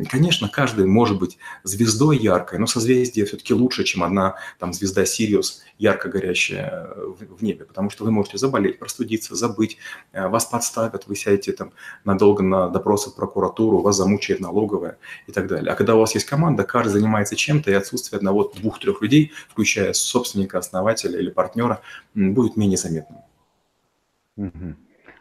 Конечно, 0.10 0.50
каждый 0.50 0.86
может 0.86 1.17
быть 1.17 1.38
звездой 1.63 2.17
яркой, 2.17 2.60
но 2.60 2.67
созвездие 2.67 3.25
все-таки 3.25 3.53
лучше, 3.53 3.84
чем 3.84 4.03
одна 4.03 4.36
там, 4.60 4.74
звезда 4.74 4.90
звезда 4.91 5.05
Сириус, 5.05 5.63
ярко 5.77 6.10
горящая 6.10 6.89
в 6.95 7.43
небе, 7.43 7.65
потому 7.65 7.89
что 7.89 8.03
вы 8.03 8.12
можете 8.12 8.38
заболеть, 8.38 8.77
простудиться, 8.79 9.36
забыть, 9.36 9.77
вас 10.13 10.45
подставят, 10.45 11.07
вы 11.07 11.15
сядете 11.15 11.53
там 11.53 11.71
надолго 12.03 12.43
на 12.43 12.69
допросы 12.69 13.10
в 13.10 13.15
прокуратуру, 13.15 13.79
вас 13.79 13.95
замучает 13.95 14.41
налоговая 14.41 14.98
и 15.27 15.31
так 15.31 15.48
далее. 15.48 15.71
А 15.71 15.75
когда 15.75 15.95
у 15.95 16.00
вас 16.00 16.13
есть 16.13 16.27
команда, 16.27 16.63
каждый 16.63 16.91
занимается 16.91 17.36
чем-то, 17.36 17.71
и 17.71 17.74
отсутствие 17.74 18.17
одного, 18.17 18.51
двух, 18.55 18.79
трех 18.79 19.01
людей, 19.01 19.31
включая 19.50 19.93
собственника, 19.93 20.57
основателя 20.60 21.17
или 21.19 21.29
партнера, 21.29 21.79
будет 22.13 22.57
менее 22.57 22.77
заметным. 22.77 23.19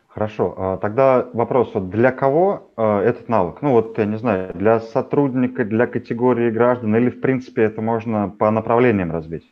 Хорошо, 0.09 0.55
а 0.59 0.77
тогда 0.79 1.29
вопрос, 1.33 1.71
вот 1.73 1.89
для 1.89 2.11
кого 2.11 2.73
э, 2.77 2.99
этот 2.99 3.29
навык? 3.29 3.63
Ну 3.63 3.71
вот, 3.71 3.97
я 3.97 4.07
не 4.07 4.19
знаю, 4.19 4.53
для 4.55 4.81
сотрудника, 4.81 5.65
для 5.65 5.87
категории 5.87 6.51
граждан 6.51 6.97
или, 6.97 7.11
в 7.11 7.21
принципе, 7.21 7.63
это 7.63 7.81
можно 7.81 8.29
по 8.29 8.51
направлениям 8.51 9.13
разбить? 9.13 9.45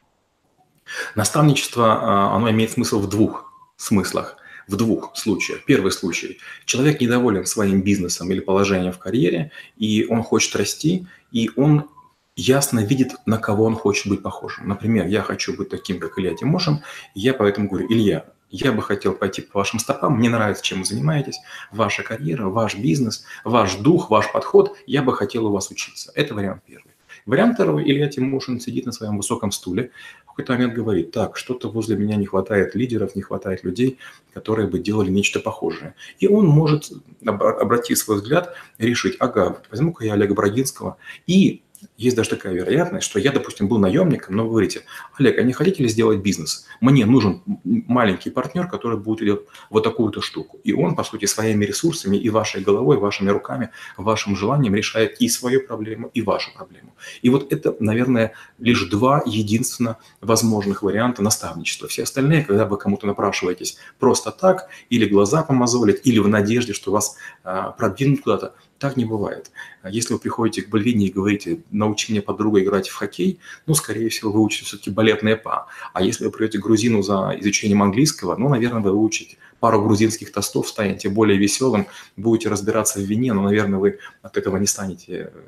Наставничество, 1.15 1.99
а, 2.01 2.37
оно 2.37 2.51
имеет 2.51 2.73
смысл 2.73 3.01
в 3.01 3.09
двух 3.09 3.53
смыслах, 3.77 4.37
в 4.67 4.77
двух 4.77 5.17
случаях. 5.17 5.65
Первый 5.65 5.93
случай. 5.93 6.39
Человек 6.65 7.01
недоволен 7.01 7.47
своим 7.47 7.83
бизнесом 7.83 8.31
или 8.31 8.41
положением 8.41 8.93
в 8.93 8.99
карьере, 8.99 9.51
и 9.77 10.07
он 10.09 10.23
хочет 10.23 10.55
расти, 10.57 11.07
и 11.33 11.51
он 11.57 11.89
ясно 12.37 12.81
видит, 12.85 13.15
на 13.27 13.39
кого 13.39 13.65
он 13.65 13.75
хочет 13.75 14.07
быть 14.07 14.23
похожим. 14.23 14.69
Например, 14.69 15.07
я 15.07 15.23
хочу 15.23 15.57
быть 15.57 15.71
таким, 15.71 15.99
как 15.99 16.19
Илья 16.19 16.35
Тимошин, 16.35 16.83
и 17.15 17.21
я 17.21 17.35
поэтому 17.35 17.69
говорю, 17.69 17.87
Илья, 17.91 18.27
я 18.51 18.73
бы 18.73 18.83
хотел 18.83 19.13
пойти 19.13 19.43
по 19.43 19.59
вашим 19.59 19.79
стопам, 19.79 20.17
мне 20.17 20.31
нравится, 20.31 20.63
чем 20.63 20.81
вы 20.81 20.85
занимаетесь, 20.85 21.39
ваша 21.73 22.03
карьера, 22.03 22.47
ваш 22.47 22.77
бизнес, 22.77 23.25
ваш 23.45 23.75
дух, 23.77 24.09
ваш 24.09 24.33
подход, 24.33 24.77
я 24.87 25.03
бы 25.03 25.15
хотел 25.15 25.47
у 25.47 25.53
вас 25.53 25.71
учиться. 25.71 26.13
Это 26.15 26.35
вариант 26.35 26.63
первый. 26.67 26.88
Вариант 27.29 27.57
второй, 27.57 27.85
Илья 27.85 28.09
Тимошин 28.09 28.59
сидит 28.59 28.87
на 28.87 28.93
своем 28.93 29.19
высоком 29.19 29.53
стуле, 29.53 29.91
в 30.25 30.29
какой-то 30.29 30.55
момент 30.55 30.73
говорит, 30.73 31.11
так, 31.13 31.37
что-то 31.37 31.69
возле 31.69 31.95
меня 31.95 32.17
не 32.17 32.25
хватает 32.25 32.75
лидеров, 32.75 33.15
не 33.15 33.21
хватает 33.21 33.65
людей, 33.65 33.99
которые 34.33 34.67
бы 34.67 34.79
делали 34.79 35.11
нечто 35.11 35.39
похожее. 35.39 35.95
И 36.21 36.27
он 36.27 36.47
может, 36.47 36.91
обратив 37.27 37.99
свой 37.99 38.17
взгляд, 38.17 38.55
решить, 38.79 39.17
ага, 39.19 39.61
возьму-ка 39.71 40.07
я 40.07 40.15
Олега 40.15 40.33
Брагинского 40.33 40.97
и 41.27 41.61
есть 41.97 42.17
даже 42.17 42.31
такая 42.31 42.53
вероятность, 42.53 43.07
что 43.07 43.19
я, 43.19 43.33
допустим, 43.33 43.69
был 43.69 43.79
наемником, 43.79 44.37
но 44.37 44.45
вы 44.45 44.51
говорите, 44.51 44.83
Олег, 45.19 45.39
а 45.39 45.43
не 45.43 45.53
хотите 45.53 45.83
ли 45.83 45.89
сделать 45.89 46.21
бизнес? 46.21 46.67
Мне 46.81 47.07
нужен 47.07 47.43
маленький 47.65 48.31
партнер, 48.31 48.69
который 48.69 48.99
будет 48.99 49.25
делать 49.25 49.43
вот 49.71 49.85
такую-то 49.85 50.21
штуку. 50.21 50.61
И 50.65 50.73
он, 50.73 50.95
по 50.95 51.05
сути, 51.05 51.27
своими 51.27 51.65
ресурсами 51.65 52.17
и 52.17 52.31
вашей 52.31 52.63
головой, 52.63 52.99
вашими 52.99 53.31
руками, 53.31 53.71
вашим 53.97 54.37
желанием 54.37 54.75
решает 54.75 55.21
и 55.21 55.29
свою 55.29 55.67
проблему, 55.67 56.11
и 56.15 56.23
вашу 56.23 56.53
проблему. 56.55 56.95
И 57.23 57.31
вот 57.31 57.53
это, 57.53 57.75
наверное, 57.81 58.33
лишь 58.59 58.85
два 58.89 59.23
единственно 59.27 59.99
возможных 60.21 60.83
варианта 60.83 61.23
наставничества. 61.23 61.89
Все 61.89 62.03
остальные, 62.05 62.45
когда 62.45 62.65
вы 62.65 62.77
кому-то 62.77 63.07
напрашиваетесь 63.07 63.79
просто 63.99 64.31
так, 64.31 64.69
или 64.91 65.07
глаза 65.07 65.43
помазолить, 65.43 66.01
или 66.05 66.19
в 66.19 66.29
надежде, 66.29 66.73
что 66.73 66.93
вас 66.93 67.17
а, 67.45 67.71
продвинут 67.71 68.23
куда-то, 68.23 68.55
так 68.79 68.97
не 68.97 69.05
бывает. 69.05 69.51
Если 69.85 70.13
вы 70.13 70.21
приходите 70.21 70.63
к 70.63 70.69
Бальвине 70.69 71.07
и 71.07 71.13
говорите, 71.13 71.61
научи 71.71 72.13
меня 72.13 72.23
подруга 72.23 72.63
играть 72.63 72.89
в 72.89 72.95
хоккей, 72.95 73.41
ну, 73.67 73.75
скорее 73.75 74.09
всего, 74.09 74.31
вы 74.31 74.41
учите 74.41 74.65
все-таки 74.65 74.91
балетное 74.91 75.37
па. 75.37 75.67
А 75.93 76.03
если 76.03 76.25
вы 76.25 76.31
придете 76.31 76.59
к 76.59 76.63
грузину 76.63 77.03
за 77.03 77.37
изучением 77.41 77.83
английского, 77.83 78.37
ну, 78.37 78.49
наверное, 78.49 78.81
вы 78.81 78.93
выучите 78.93 79.37
пару 79.61 79.83
грузинских 79.83 80.33
тостов, 80.33 80.69
станете 80.69 81.09
более 81.09 81.39
веселым, 81.39 81.87
будете 82.17 82.49
разбираться 82.49 83.01
в 83.01 83.03
вине, 83.03 83.33
но, 83.33 83.43
наверное, 83.43 83.79
вы 83.79 83.99
от 84.23 84.37
этого 84.37 84.57
не 84.57 84.67
станете 84.67 85.33
э, 85.33 85.41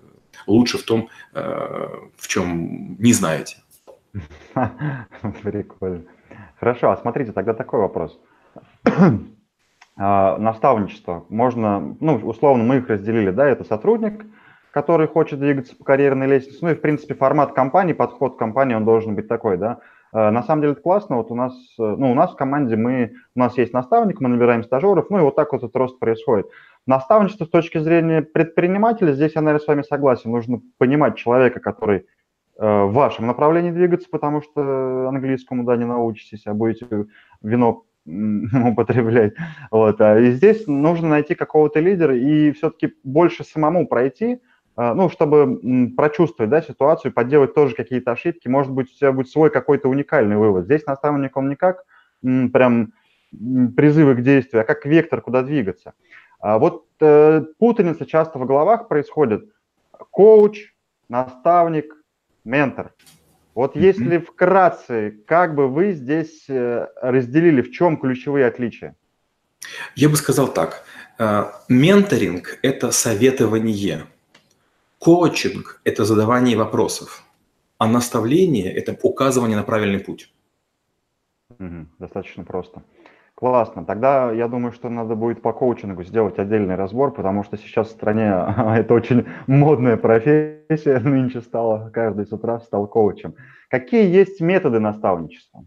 лучше 0.47 0.79
в 0.79 0.83
том, 0.83 1.09
э, 1.33 1.89
в 2.17 2.29
чем 2.29 2.97
не 2.99 3.13
знаете. 3.13 3.59
Прикольно. 5.43 6.05
Хорошо, 6.59 6.91
а 6.91 6.97
смотрите, 6.97 7.33
тогда 7.33 7.55
такой 7.55 7.81
вопрос. 7.81 8.19
А, 10.03 10.39
наставничество. 10.39 11.27
Можно, 11.29 11.95
ну, 12.01 12.15
условно, 12.17 12.65
мы 12.65 12.79
их 12.79 12.89
разделили, 12.89 13.31
да, 13.33 13.47
это 13.47 13.65
сотрудник, 13.65 14.25
который 14.71 15.07
хочет 15.07 15.39
двигаться 15.41 15.77
по 15.77 15.85
карьерной 15.85 16.27
лестнице, 16.27 16.61
ну 16.63 16.71
и, 16.71 16.75
в 16.75 16.81
принципе, 16.81 17.13
формат 17.13 17.53
компании, 17.53 17.93
подход 17.93 18.39
компании, 18.39 18.75
он 18.75 18.87
должен 18.87 19.15
быть 19.15 19.29
такой, 19.29 19.59
да. 19.59 19.81
А, 20.15 20.31
на 20.31 20.43
самом 20.43 20.63
деле 20.63 20.73
это 20.73 20.81
классно, 20.81 21.17
вот 21.17 21.31
у 21.31 21.35
нас, 21.35 21.53
ну, 21.77 22.13
у 22.13 22.15
нас 22.15 22.33
в 22.33 22.37
команде 22.37 22.77
мы, 22.77 23.13
у 23.37 23.39
нас 23.39 23.59
есть 23.59 23.75
наставник, 23.75 24.23
мы 24.23 24.31
набираем 24.31 24.65
стажеров, 24.65 25.11
ну 25.11 25.19
и 25.19 25.21
вот 25.21 25.37
так 25.37 25.53
вот 25.53 25.65
этот 25.65 25.77
рост 25.77 25.99
происходит. 25.99 26.47
Наставничество 26.87 27.45
с 27.45 27.51
точки 27.51 27.77
зрения 27.77 28.23
предпринимателя, 28.23 29.13
здесь 29.13 29.35
я, 29.35 29.43
наверное, 29.43 29.63
с 29.63 29.69
вами 29.69 29.83
согласен, 29.83 30.31
нужно 30.31 30.63
понимать 30.79 31.17
человека, 31.17 31.61
который 31.61 32.07
э, 32.59 32.85
в 32.85 32.95
вашем 32.95 33.27
направлении 33.27 33.71
двигаться, 33.71 34.09
потому 34.11 34.41
что 34.41 35.09
английскому, 35.11 35.65
да, 35.65 35.77
не 35.77 35.85
научитесь, 35.85 36.47
а 36.47 36.55
будете 36.55 36.87
вино 37.43 37.85
употреблять. 38.67 39.35
Вот. 39.71 40.01
А 40.01 40.19
и 40.19 40.33
здесь 40.33 40.67
нужно 40.67 41.09
найти 41.09 41.35
какого-то 41.35 41.81
лидера 41.81 42.17
и 42.17 42.53
все-таки 42.53 42.95
больше 43.05 43.45
самому 43.45 43.87
пройти, 43.87 44.41
а, 44.77 44.95
ну, 44.95 45.09
чтобы 45.09 45.93
прочувствовать 45.97 46.51
да, 46.51 46.63
ситуацию, 46.63 47.13
подделать 47.13 47.55
тоже 47.55 47.75
какие-то 47.75 48.13
ошибки. 48.13 48.49
Может 48.49 48.73
быть, 48.73 48.89
у 48.93 48.97
тебя 48.97 49.13
будет 49.13 49.29
свой 49.29 49.51
какой-то 49.51 49.89
уникальный 49.89 50.37
вывод. 50.37 50.65
Здесь 50.65 50.87
наставник, 50.87 51.37
он 51.37 51.49
не 51.49 51.57
как 51.57 51.85
прям 52.21 52.93
призывы 53.77 54.17
к 54.17 54.23
действию, 54.23 54.63
а 54.63 54.65
как 54.65 54.85
вектор, 54.85 55.21
куда 55.21 55.43
двигаться. 55.43 55.95
А 56.41 56.59
вот 56.59 56.87
э, 57.01 57.45
путаница 57.59 58.07
часто 58.07 58.39
в 58.39 58.47
головах 58.47 58.89
происходит. 58.89 59.51
Коуч, 60.11 60.75
наставник, 61.09 61.95
ментор. 62.45 62.93
Вот 63.55 63.77
если 63.77 64.19
вкратце, 64.19 65.11
как 65.27 65.55
бы 65.55 65.69
вы 65.69 65.93
здесь 65.93 66.45
э, 66.49 66.87
разделили, 67.03 67.63
в 67.63 67.73
чем 67.73 67.97
ключевые 67.97 68.47
отличия? 68.47 68.95
Я 69.97 70.09
бы 70.09 70.17
сказал 70.17 70.53
так. 70.53 70.85
Э, 71.19 71.47
менторинг– 71.69 72.59
это 72.63 72.93
советование. 72.93 74.07
Коучинг– 74.99 75.81
это 75.85 76.05
задавание 76.05 76.57
вопросов. 76.57 77.25
А 77.79 77.87
наставление– 77.87 78.73
это 78.75 78.97
указывание 79.03 79.57
на 79.57 79.63
правильный 79.63 79.99
путь. 79.99 80.33
Угу, 81.59 81.87
достаточно 81.99 82.45
просто. 82.45 82.83
Классно. 83.41 83.87
Тогда 83.87 84.31
я 84.33 84.49
думаю, 84.49 84.71
что 84.71 84.91
надо 84.91 85.15
будет 85.15 85.41
по 85.41 85.55
коучингу 85.55 86.05
сделать 86.05 86.39
отдельный 86.39 86.75
разбор, 86.75 87.11
потому 87.11 87.43
что 87.43 87.57
сейчас 87.57 87.89
в 87.89 87.93
стране 87.93 88.27
это 88.77 88.93
очень 88.93 89.27
модная 89.47 89.97
профессия 89.97 90.99
нынче 91.03 91.41
стала. 91.41 91.89
Каждый 91.89 92.27
с 92.27 92.33
утра 92.33 92.61
стал 92.61 92.87
коучем. 92.87 93.35
Какие 93.71 94.15
есть 94.15 94.43
методы 94.43 94.79
наставничества? 94.79 95.65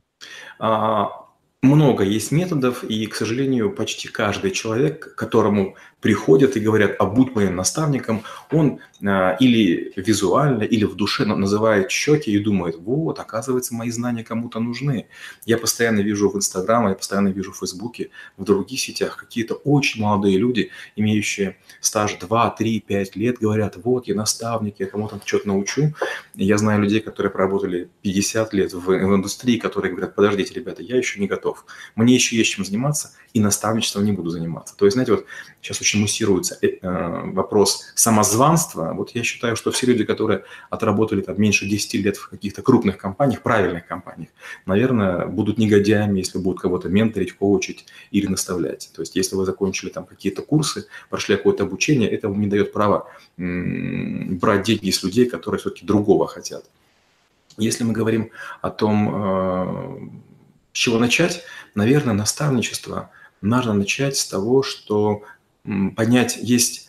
А, 0.60 1.23
много 1.64 2.04
есть 2.04 2.32
методов, 2.32 2.84
и, 2.84 3.08
к 3.08 3.16
сожалению, 3.16 3.72
почти 3.72 4.10
каждый 4.10 4.52
человек, 4.52 5.14
к 5.14 5.16
которому 5.16 5.76
приходят 6.04 6.58
и 6.58 6.60
говорят, 6.60 6.98
а 7.00 7.06
будь 7.06 7.34
моим 7.34 7.56
наставником, 7.56 8.24
он 8.52 8.80
а, 9.06 9.38
или 9.40 9.94
визуально, 9.96 10.64
или 10.64 10.84
в 10.84 10.96
душе 10.96 11.26
называет 11.26 11.90
щеки 11.90 12.30
и 12.30 12.40
думает, 12.40 12.76
вот, 12.78 13.20
оказывается, 13.20 13.74
мои 13.74 13.90
знания 13.90 14.26
кому-то 14.26 14.60
нужны. 14.60 15.08
Я 15.46 15.58
постоянно 15.58 16.02
вижу 16.02 16.30
в 16.30 16.36
Инстаграме, 16.36 16.90
я 16.90 16.96
постоянно 16.96 17.30
вижу 17.30 17.54
в 17.54 17.58
Фейсбуке, 17.58 18.10
в 18.36 18.44
других 18.44 18.82
сетях 18.82 19.16
какие-то 19.16 19.54
очень 19.54 20.02
молодые 20.02 20.38
люди, 20.38 20.72
имеющие 20.98 21.56
стаж 21.80 22.16
2, 22.16 22.50
3, 22.50 22.82
5 22.82 23.16
лет, 23.16 23.40
говорят, 23.40 23.78
вот, 23.82 24.06
я 24.10 24.16
наставник, 24.16 24.76
я 24.80 24.88
кому-то 24.88 25.22
что-то 25.24 25.48
научу. 25.48 25.94
Я 26.36 26.58
знаю 26.58 26.82
людей, 26.82 27.00
которые 27.00 27.32
проработали 27.32 27.90
50 28.02 28.54
лет 28.54 28.74
в, 28.74 28.86
в 28.88 29.16
индустрии, 29.16 29.58
которые 29.58 29.92
говорят, 29.92 30.16
подождите, 30.16 30.54
ребята, 30.54 30.84
я 30.84 30.98
еще 30.98 31.22
не 31.22 31.28
готов, 31.28 31.53
мне 31.96 32.16
еще 32.16 32.36
есть 32.36 32.52
чем 32.52 32.66
заниматься, 32.66 33.12
и 33.34 33.40
наставничеством 33.40 34.06
не 34.06 34.12
буду 34.12 34.30
заниматься. 34.30 34.76
То 34.78 34.86
есть, 34.86 34.94
знаете, 34.94 35.14
вот 35.14 35.26
сейчас 35.62 35.82
очень 35.82 36.00
муссируется 36.00 36.58
э, 36.62 36.78
вопрос 37.32 37.92
самозванства. 37.96 38.94
Вот 38.94 39.12
я 39.16 39.24
считаю, 39.24 39.56
что 39.56 39.72
все 39.72 39.88
люди, 39.88 40.04
которые 40.04 40.44
отработали 40.70 41.22
там 41.22 41.42
меньше 41.42 41.68
10 41.68 41.94
лет 41.96 42.18
в 42.18 42.30
каких-то 42.30 42.62
крупных 42.62 42.98
компаниях, 42.98 43.42
правильных 43.42 43.88
компаниях, 43.88 44.30
наверное, 44.66 45.26
будут 45.26 45.58
негодяями, 45.58 46.20
если 46.20 46.38
будут 46.38 46.62
кого-то 46.62 46.90
менторить, 46.90 47.34
коучить 47.34 47.86
или 48.12 48.28
наставлять. 48.28 48.92
То 48.96 49.02
есть, 49.02 49.16
если 49.16 49.36
вы 49.36 49.46
закончили 49.46 49.90
там 49.90 50.06
какие-то 50.06 50.44
курсы, 50.44 50.86
прошли 51.10 51.36
какое-то 51.36 51.64
обучение, 51.64 52.10
это 52.10 52.30
вам 52.30 52.40
не 52.40 52.48
дает 52.48 52.72
права 52.72 53.08
брать 53.38 54.64
деньги 54.64 54.92
с 54.92 55.02
людей, 55.04 55.26
которые 55.26 55.60
все-таки 55.60 55.86
другого 55.86 56.28
хотят. 56.28 56.66
Если 57.58 57.84
мы 57.84 57.94
говорим 57.94 58.32
о 58.62 58.70
том, 58.70 59.10
э, 59.14 60.10
с 60.74 60.78
чего 60.78 61.00
начать, 61.00 61.44
наверное, 61.76 62.14
наставничество– 62.14 63.10
надо 63.44 63.74
начать 63.74 64.18
с 64.18 64.26
того, 64.26 64.64
что 64.64 65.24
понять, 65.96 66.40
есть 66.42 66.88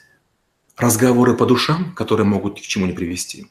разговоры 0.76 1.36
по 1.36 1.46
душам, 1.46 1.92
которые 1.94 2.26
могут 2.26 2.60
к 2.60 2.62
чему 2.62 2.86
не 2.86 2.92
привести. 2.92 3.50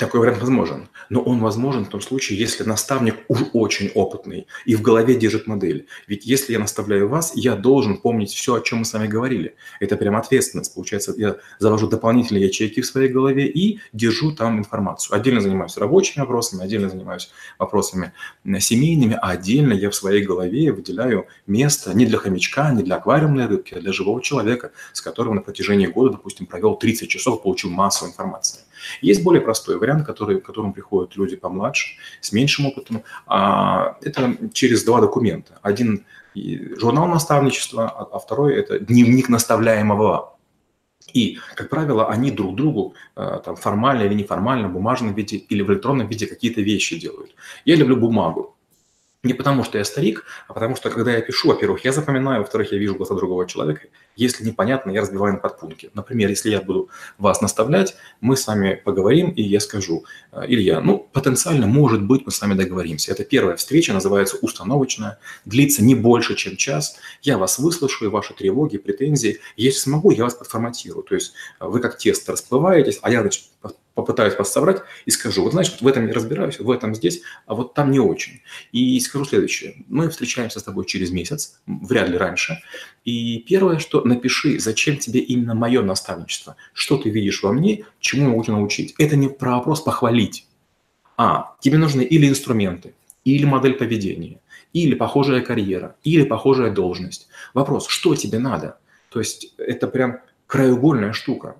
Такой 0.00 0.20
вариант 0.20 0.40
возможен, 0.40 0.88
но 1.10 1.20
он 1.20 1.40
возможен 1.40 1.84
в 1.84 1.90
том 1.90 2.00
случае, 2.00 2.38
если 2.38 2.64
наставник 2.64 3.16
уж 3.28 3.40
очень 3.52 3.90
опытный 3.94 4.46
и 4.64 4.74
в 4.74 4.80
голове 4.80 5.14
держит 5.14 5.46
модель. 5.46 5.88
Ведь 6.06 6.24
если 6.24 6.54
я 6.54 6.58
наставляю 6.58 7.06
вас, 7.06 7.32
я 7.34 7.54
должен 7.54 7.98
помнить 7.98 8.32
все, 8.32 8.54
о 8.54 8.60
чем 8.62 8.78
мы 8.78 8.84
с 8.86 8.94
вами 8.94 9.08
говорили. 9.08 9.56
Это 9.78 9.98
прям 9.98 10.16
ответственность. 10.16 10.74
Получается, 10.74 11.12
я 11.18 11.36
завожу 11.58 11.86
дополнительные 11.86 12.46
ячейки 12.46 12.80
в 12.80 12.86
своей 12.86 13.10
голове 13.10 13.46
и 13.46 13.80
держу 13.92 14.32
там 14.32 14.58
информацию. 14.58 15.14
Отдельно 15.14 15.42
занимаюсь 15.42 15.76
рабочими 15.76 16.22
вопросами, 16.22 16.64
отдельно 16.64 16.88
занимаюсь 16.88 17.30
вопросами 17.58 18.14
семейными, 18.58 19.18
а 19.20 19.32
отдельно 19.32 19.74
я 19.74 19.90
в 19.90 19.94
своей 19.94 20.24
голове 20.24 20.72
выделяю 20.72 21.26
место 21.46 21.92
не 21.92 22.06
для 22.06 22.16
хомячка, 22.16 22.72
не 22.72 22.82
для 22.82 22.96
аквариумной 22.96 23.44
рыбки, 23.44 23.74
а 23.74 23.80
для 23.80 23.92
живого 23.92 24.22
человека, 24.22 24.72
с 24.94 25.02
которым 25.02 25.34
на 25.34 25.42
протяжении 25.42 25.88
года, 25.88 26.12
допустим, 26.12 26.46
провел 26.46 26.76
30 26.76 27.06
часов, 27.06 27.42
получил 27.42 27.68
массу 27.68 28.06
информации. 28.06 28.60
Есть 29.00 29.22
более 29.22 29.42
простой 29.42 29.78
вариант, 29.78 30.06
который, 30.06 30.40
к 30.40 30.46
которому 30.46 30.72
приходят 30.72 31.16
люди 31.16 31.36
помладше, 31.36 31.96
с 32.20 32.32
меньшим 32.32 32.66
опытом. 32.66 33.02
А, 33.26 33.96
это 34.02 34.36
через 34.52 34.84
два 34.84 35.00
документа. 35.00 35.58
Один 35.62 36.04
журнал 36.34 37.08
наставничества, 37.08 37.88
а, 37.88 38.08
а 38.12 38.18
второй– 38.18 38.54
это 38.56 38.78
дневник 38.78 39.28
наставляемого. 39.28 40.36
И, 41.12 41.38
как 41.54 41.70
правило, 41.70 42.08
они 42.08 42.30
друг 42.30 42.54
другу 42.54 42.94
а, 43.16 43.38
там, 43.38 43.56
формально 43.56 44.02
или 44.02 44.14
неформально, 44.14 44.68
в 44.68 44.72
бумажном 44.72 45.14
виде 45.14 45.36
или 45.36 45.62
в 45.62 45.70
электронном 45.70 46.08
виде 46.08 46.26
какие-то 46.26 46.60
вещи 46.60 46.98
делают. 46.98 47.34
Я 47.64 47.76
люблю 47.76 47.96
бумагу. 47.96 48.56
Не 49.22 49.34
потому, 49.34 49.64
что 49.64 49.76
я 49.76 49.84
старик, 49.84 50.24
а 50.48 50.54
потому 50.54 50.76
что, 50.76 50.88
когда 50.88 51.12
я 51.12 51.20
пишу, 51.20 51.48
во-первых, 51.48 51.84
я 51.84 51.92
запоминаю, 51.92 52.40
во-вторых, 52.40 52.72
я 52.72 52.78
вижу 52.78 52.94
глаза 52.94 53.14
другого 53.14 53.46
человека. 53.46 53.88
Если 54.16 54.42
непонятно, 54.46 54.90
я 54.90 55.02
разбиваю 55.02 55.34
на 55.34 55.38
подпункты. 55.38 55.90
Например, 55.92 56.30
если 56.30 56.48
я 56.48 56.62
буду 56.62 56.88
вас 57.18 57.42
наставлять, 57.42 57.96
мы 58.22 58.34
с 58.34 58.46
вами 58.46 58.80
поговорим, 58.82 59.28
и 59.28 59.42
я 59.42 59.60
скажу, 59.60 60.06
«Э, 60.32 60.44
Илья, 60.48 60.80
ну, 60.80 61.06
потенциально, 61.12 61.66
может 61.66 62.02
быть, 62.02 62.24
мы 62.24 62.32
с 62.32 62.40
вами 62.40 62.54
договоримся. 62.54 63.12
Это 63.12 63.24
первая 63.24 63.56
встреча, 63.56 63.92
называется 63.92 64.38
установочная, 64.40 65.18
длится 65.44 65.84
не 65.84 65.94
больше, 65.94 66.34
чем 66.34 66.56
час. 66.56 66.96
Я 67.20 67.36
вас 67.36 67.58
выслушаю, 67.58 68.10
ваши 68.10 68.32
тревоги, 68.32 68.78
претензии. 68.78 69.40
Если 69.58 69.80
смогу, 69.80 70.12
я 70.12 70.24
вас 70.24 70.34
подформатирую. 70.34 71.02
То 71.02 71.14
есть 71.14 71.34
вы 71.60 71.80
как 71.80 71.98
тест 71.98 72.26
расплываетесь, 72.30 72.98
а 73.02 73.10
я, 73.10 73.20
значит, 73.20 73.44
попытаюсь 73.94 74.36
вас 74.36 74.52
соврать 74.52 74.82
и 75.06 75.10
скажу, 75.10 75.42
вот 75.42 75.52
знаешь, 75.52 75.76
в 75.80 75.86
этом 75.86 76.06
не 76.06 76.12
разбираюсь, 76.12 76.58
в 76.58 76.70
этом 76.70 76.94
здесь, 76.94 77.22
а 77.46 77.54
вот 77.54 77.74
там 77.74 77.90
не 77.90 77.98
очень. 77.98 78.40
И 78.72 78.98
скажу 79.00 79.24
следующее. 79.24 79.84
Мы 79.88 80.08
встречаемся 80.08 80.60
с 80.60 80.62
тобой 80.62 80.86
через 80.86 81.10
месяц, 81.10 81.60
вряд 81.66 82.08
ли 82.08 82.16
раньше. 82.16 82.60
И 83.04 83.38
первое, 83.40 83.78
что 83.78 84.02
напиши, 84.02 84.58
зачем 84.58 84.96
тебе 84.96 85.20
именно 85.20 85.54
мое 85.54 85.82
наставничество, 85.82 86.56
что 86.72 86.96
ты 86.96 87.10
видишь 87.10 87.42
во 87.42 87.52
мне, 87.52 87.84
чему 88.00 88.22
я 88.22 88.28
могу 88.28 88.44
научить. 88.50 88.94
Это 88.98 89.16
не 89.16 89.28
про 89.28 89.56
вопрос 89.56 89.80
похвалить. 89.80 90.46
А, 91.16 91.56
тебе 91.60 91.78
нужны 91.78 92.02
или 92.02 92.28
инструменты, 92.28 92.94
или 93.24 93.44
модель 93.44 93.74
поведения, 93.74 94.40
или 94.72 94.94
похожая 94.94 95.42
карьера, 95.42 95.96
или 96.02 96.24
похожая 96.24 96.70
должность. 96.70 97.28
Вопрос, 97.54 97.86
что 97.86 98.14
тебе 98.14 98.38
надо? 98.38 98.78
То 99.10 99.18
есть 99.18 99.54
это 99.58 99.86
прям 99.88 100.20
краеугольная 100.46 101.12
штука 101.12 101.56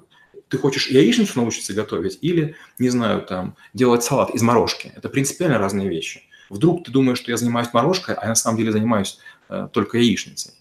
ты 0.50 0.58
хочешь 0.58 0.88
яичницу 0.88 1.40
научиться 1.40 1.72
готовить 1.72 2.18
или, 2.20 2.56
не 2.78 2.90
знаю, 2.90 3.22
там, 3.22 3.56
делать 3.72 4.02
салат 4.02 4.30
из 4.30 4.42
морожки. 4.42 4.92
Это 4.96 5.08
принципиально 5.08 5.58
разные 5.58 5.88
вещи. 5.88 6.22
Вдруг 6.50 6.84
ты 6.84 6.90
думаешь, 6.90 7.18
что 7.18 7.30
я 7.30 7.36
занимаюсь 7.36 7.72
морожкой, 7.72 8.16
а 8.16 8.22
я 8.22 8.28
на 8.30 8.34
самом 8.34 8.58
деле 8.58 8.72
занимаюсь 8.72 9.18
э, 9.48 9.68
только 9.72 9.98
яичницей. 9.98 10.52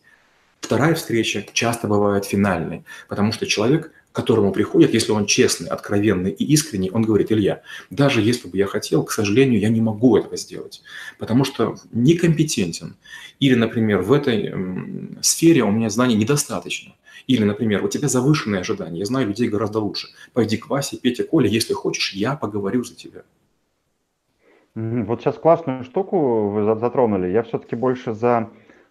Вторая 0.62 0.94
встреча 0.94 1.44
часто 1.54 1.88
бывает 1.88 2.26
финальной, 2.26 2.84
потому 3.08 3.32
что 3.32 3.48
человек, 3.48 3.92
к 4.12 4.16
которому 4.16 4.52
приходит, 4.52 4.94
если 4.94 5.12
он 5.12 5.26
честный, 5.26 5.68
откровенный 5.70 6.32
и 6.32 6.44
искренний, 6.44 6.90
он 6.92 7.04
говорит, 7.04 7.32
Илья, 7.32 7.62
даже 7.90 8.22
если 8.22 8.48
бы 8.48 8.58
я 8.58 8.66
хотел, 8.66 9.04
к 9.04 9.12
сожалению, 9.12 9.60
я 9.60 9.70
не 9.70 9.82
могу 9.82 10.18
этого 10.18 10.36
сделать, 10.36 10.82
потому 11.20 11.44
что 11.46 11.76
некомпетентен. 11.92 12.96
Или, 13.40 13.56
например, 13.56 14.02
в 14.02 14.12
этой 14.12 14.54
сфере 15.22 15.64
у 15.64 15.72
меня 15.72 15.90
знаний 15.90 16.16
недостаточно. 16.16 16.94
Или, 17.28 17.44
например, 17.44 17.86
у 17.86 17.88
тебя 17.88 18.08
завышенные 18.08 18.62
ожидания, 18.62 19.00
я 19.00 19.06
знаю 19.06 19.28
людей 19.28 19.48
гораздо 19.48 19.80
лучше. 19.80 20.08
Пойди 20.34 20.58
к 20.58 20.68
Васе, 20.70 20.98
Пете, 20.98 21.24
Коле, 21.24 21.48
если 21.48 21.74
хочешь, 21.74 22.14
я 22.14 22.36
поговорю 22.36 22.84
за 22.84 22.96
тебя. 22.96 23.22
Вот 24.74 25.22
сейчас 25.22 25.36
классную 25.36 25.84
штуку 25.84 26.50
вы 26.50 26.64
затронули. 26.64 27.28
Я 27.28 27.44
все-таки 27.44 27.76
больше 27.76 28.14
за, 28.14 28.50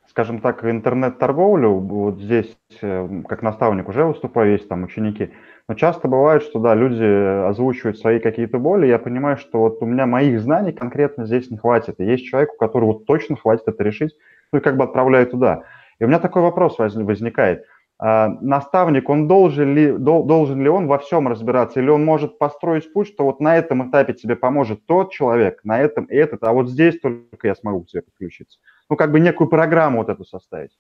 скажем 0.09 0.41
так, 0.41 0.65
интернет-торговлю. 0.65 1.75
Вот 1.75 2.19
здесь 2.19 2.57
э, 2.83 3.23
как 3.29 3.43
наставник 3.43 3.89
уже 3.89 4.05
выступаю, 4.05 4.53
есть 4.53 4.69
там 4.69 4.85
ученики. 4.85 5.31
Но 5.69 5.75
часто 5.75 6.09
бывает, 6.09 6.43
что 6.43 6.59
да, 6.59 6.75
люди 6.75 7.05
озвучивают 7.47 7.99
свои 7.99 8.19
какие-то 8.19 8.59
боли. 8.59 8.87
Я 8.87 8.99
понимаю, 8.99 9.37
что 9.37 9.61
вот 9.61 9.83
у 9.83 9.87
меня 9.87 10.07
моих 10.07 10.41
знаний 10.41 10.73
конкретно 10.73 11.27
здесь 11.27 11.51
не 11.51 11.59
хватит. 11.59 11.97
И 11.99 12.05
есть 12.05 12.25
человек, 12.25 12.55
у 12.55 12.57
которого 12.57 12.93
вот 12.93 13.07
точно 13.07 13.37
хватит 13.37 13.65
это 13.67 13.83
решить, 13.85 14.17
ну 14.53 14.59
и 14.59 14.63
как 14.63 14.77
бы 14.77 14.85
отправляю 14.85 15.27
туда. 15.27 15.63
И 15.99 16.05
у 16.05 16.09
меня 16.09 16.19
такой 16.19 16.43
вопрос 16.43 16.79
возникает– 16.79 17.65
а, 18.01 18.29
наставник, 18.41 19.09
он 19.09 19.27
должен 19.27 19.75
ли, 19.75 19.91
должен 19.99 20.63
ли 20.63 20.69
он 20.69 20.87
во 20.87 20.99
всем 20.99 21.27
разбираться, 21.27 21.81
или 21.81 21.91
он 21.91 22.05
может 22.05 22.39
построить 22.39 22.93
путь, 22.93 23.09
что 23.09 23.25
вот 23.25 23.41
на 23.41 23.57
этом 23.57 23.91
этапе 23.91 24.15
тебе 24.15 24.37
поможет 24.37 24.87
тот 24.87 25.11
человек, 25.11 25.61
на 25.65 25.81
этом 25.81 26.07
этот, 26.09 26.45
а 26.45 26.53
вот 26.53 26.69
здесь 26.69 27.01
только 27.01 27.49
я 27.49 27.57
смогу 27.57 27.83
к 27.83 27.89
тебе 27.89 28.03
подключиться. 28.03 28.61
Ну, 28.91 28.97
как 28.97 29.13
бы 29.13 29.21
некую 29.21 29.49
программу 29.49 29.99
вот 29.99 30.09
эту 30.09 30.25
составить. 30.25 30.79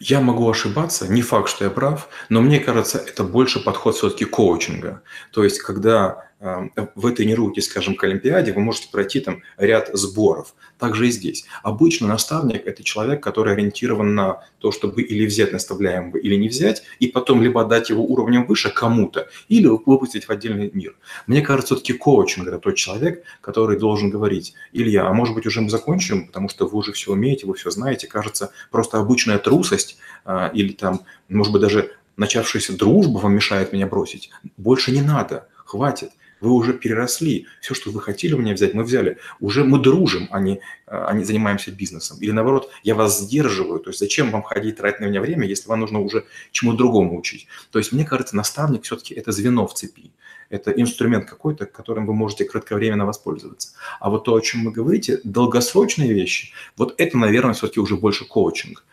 Я 0.00 0.20
могу 0.20 0.48
ошибаться, 0.48 1.12
не 1.12 1.22
факт, 1.22 1.50
что 1.50 1.64
я 1.64 1.70
прав, 1.70 2.08
но 2.28 2.40
мне 2.40 2.58
кажется, 2.58 2.98
это 2.98 3.22
больше 3.22 3.62
подход 3.62 3.94
все-таки 3.94 4.24
коучинга. 4.24 5.02
То 5.32 5.44
есть, 5.44 5.60
когда 5.60 6.27
вы 6.40 7.12
тренируетесь, 7.12 7.66
скажем, 7.66 7.96
к 7.96 8.04
Олимпиаде, 8.04 8.52
вы 8.52 8.60
можете 8.60 8.88
пройти 8.90 9.20
там 9.20 9.42
ряд 9.56 9.90
сборов. 9.92 10.54
Также 10.78 11.08
и 11.08 11.10
здесь. 11.10 11.44
Обычно 11.64 12.06
наставник– 12.06 12.64
это 12.66 12.84
человек, 12.84 13.20
который 13.20 13.54
ориентирован 13.54 14.14
на 14.14 14.44
то, 14.58 14.70
чтобы 14.70 15.02
или 15.02 15.26
взять 15.26 15.52
наставляемого, 15.52 16.16
или 16.16 16.36
не 16.36 16.48
взять, 16.48 16.84
и 17.00 17.08
потом 17.08 17.42
либо 17.42 17.62
отдать 17.62 17.90
его 17.90 18.04
уровнем 18.04 18.46
выше 18.46 18.70
кому-то, 18.70 19.28
или 19.48 19.66
выпустить 19.66 20.26
в 20.26 20.30
отдельный 20.30 20.70
мир. 20.72 20.96
Мне 21.26 21.42
кажется, 21.42 21.74
все-таки 21.74 21.94
коучинг– 21.94 22.46
это 22.48 22.58
тот 22.58 22.76
человек, 22.76 23.24
который 23.40 23.76
должен 23.76 24.10
говорить, 24.10 24.54
Илья, 24.72 25.08
а 25.08 25.12
может 25.12 25.34
быть 25.34 25.46
уже 25.46 25.60
мы 25.60 25.70
закончим, 25.70 26.28
потому 26.28 26.48
что 26.48 26.68
вы 26.68 26.78
уже 26.78 26.92
все 26.92 27.12
умеете, 27.12 27.46
вы 27.46 27.54
все 27.54 27.70
знаете. 27.70 28.06
Кажется, 28.06 28.52
просто 28.70 28.98
обычная 28.98 29.38
трусость 29.38 29.98
а, 30.24 30.48
или 30.54 30.72
там, 30.72 31.00
может 31.28 31.52
быть, 31.52 31.62
даже 31.62 31.90
начавшаяся 32.16 32.76
дружба 32.76 33.18
вам 33.18 33.34
мешает 33.34 33.72
меня 33.72 33.86
бросить. 33.86 34.30
Больше 34.56 34.92
не 34.92 35.02
надо, 35.02 35.48
хватит. 35.64 36.10
Вы 36.40 36.50
уже 36.50 36.72
переросли. 36.72 37.46
Все, 37.60 37.74
что 37.74 37.90
вы 37.90 38.00
хотели 38.00 38.34
у 38.34 38.38
меня 38.38 38.54
взять, 38.54 38.74
мы 38.74 38.84
взяли. 38.84 39.18
Уже 39.40 39.64
мы 39.64 39.78
дружим, 39.78 40.28
а 40.30 40.40
не, 40.40 40.60
а 40.86 41.12
не 41.12 41.24
занимаемся 41.24 41.70
бизнесом. 41.70 42.18
Или 42.20 42.30
наоборот, 42.30 42.70
я 42.82 42.94
вас 42.94 43.20
сдерживаю. 43.20 43.80
То 43.80 43.90
есть 43.90 44.00
зачем 44.00 44.30
вам 44.30 44.42
ходить, 44.42 44.76
тратить 44.76 45.00
на 45.00 45.06
меня 45.06 45.20
время, 45.20 45.46
если 45.46 45.68
вам 45.68 45.80
нужно 45.80 46.00
уже 46.00 46.24
чему 46.52 46.72
другому 46.72 47.18
учить? 47.18 47.46
То 47.70 47.78
есть 47.78 47.92
мне 47.92 48.04
кажется, 48.04 48.36
наставник 48.36 48.84
все-таки 48.84 49.14
это 49.14 49.32
звено 49.32 49.66
в 49.66 49.74
цепи. 49.74 50.12
Это 50.50 50.70
инструмент 50.70 51.28
какой-то, 51.28 51.66
которым 51.66 52.06
вы 52.06 52.14
можете 52.14 52.44
кратковременно 52.44 53.04
воспользоваться. 53.04 53.74
А 54.00 54.08
вот 54.08 54.24
то, 54.24 54.34
о 54.34 54.40
чем 54.40 54.64
вы 54.64 54.72
говорите, 54.72 55.20
долгосрочные 55.22 56.14
вещи, 56.14 56.52
вот 56.76 56.94
это, 56.96 57.18
наверное, 57.18 57.52
все-таки 57.52 57.80
уже 57.80 57.96
больше 57.96 58.24
коучинг 58.24 58.84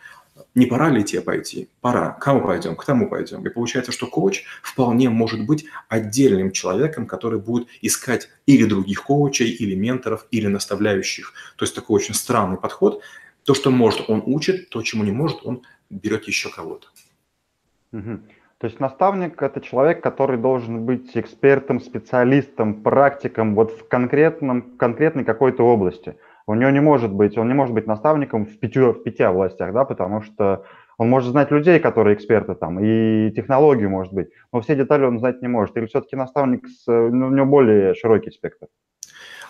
не 0.56 0.64
пора 0.64 0.88
ли 0.88 1.04
тебе 1.04 1.20
пойти? 1.20 1.68
Пора. 1.82 2.12
К 2.12 2.18
кому 2.18 2.40
пойдем? 2.40 2.76
К 2.76 2.84
тому 2.84 3.10
пойдем. 3.10 3.46
И 3.46 3.50
получается, 3.50 3.92
что 3.92 4.06
коуч 4.06 4.42
вполне 4.62 5.10
может 5.10 5.46
быть 5.46 5.66
отдельным 5.88 6.50
человеком, 6.50 7.06
который 7.06 7.38
будет 7.38 7.68
искать 7.82 8.30
или 8.46 8.64
других 8.64 9.04
коучей, 9.04 9.50
или 9.50 9.74
менторов, 9.74 10.26
или 10.30 10.46
наставляющих. 10.46 11.34
То 11.56 11.64
есть 11.64 11.74
такой 11.74 11.96
очень 11.96 12.14
странный 12.14 12.56
подход. 12.56 13.02
То, 13.44 13.52
что 13.52 13.70
может, 13.70 14.08
он 14.08 14.22
учит, 14.24 14.70
то, 14.70 14.80
чему 14.80 15.04
не 15.04 15.12
может, 15.12 15.44
он 15.44 15.62
берет 15.90 16.24
еще 16.24 16.50
кого-то. 16.50 16.88
Угу. 17.92 18.20
То 18.58 18.66
есть 18.66 18.80
наставник– 18.80 19.42
это 19.42 19.60
человек, 19.60 20.02
который 20.02 20.38
должен 20.38 20.86
быть 20.86 21.10
экспертом, 21.14 21.82
специалистом, 21.82 22.82
практиком 22.82 23.54
вот 23.54 23.72
в 23.72 23.88
конкретном, 23.88 24.62
конкретной 24.78 25.24
какой-то 25.24 25.64
области– 25.64 26.16
у 26.46 26.54
него 26.54 26.70
не 26.70 26.80
может 26.80 27.12
быть, 27.12 27.36
он 27.38 27.48
не 27.48 27.54
может 27.54 27.74
быть 27.74 27.86
наставником 27.86 28.46
в, 28.46 28.58
пяти, 28.58 28.78
в 28.78 29.02
пяти 29.02 29.22
областях, 29.22 29.72
да, 29.72 29.84
потому 29.84 30.22
что 30.22 30.64
он 30.98 31.08
может 31.08 31.30
знать 31.30 31.50
людей, 31.50 31.78
которые 31.78 32.14
эксперты 32.14 32.54
там, 32.54 32.78
и 32.80 33.30
технологию 33.32 33.90
может 33.90 34.12
быть, 34.12 34.28
но 34.52 34.60
все 34.60 34.76
детали 34.76 35.04
он 35.04 35.18
знать 35.18 35.42
не 35.42 35.48
может. 35.48 35.76
Или 35.76 35.86
все-таки 35.86 36.16
наставник, 36.16 36.66
с, 36.66 36.86
ну, 36.86 37.26
у 37.26 37.30
него 37.30 37.46
более 37.46 37.94
широкий 37.94 38.30
спектр? 38.30 38.68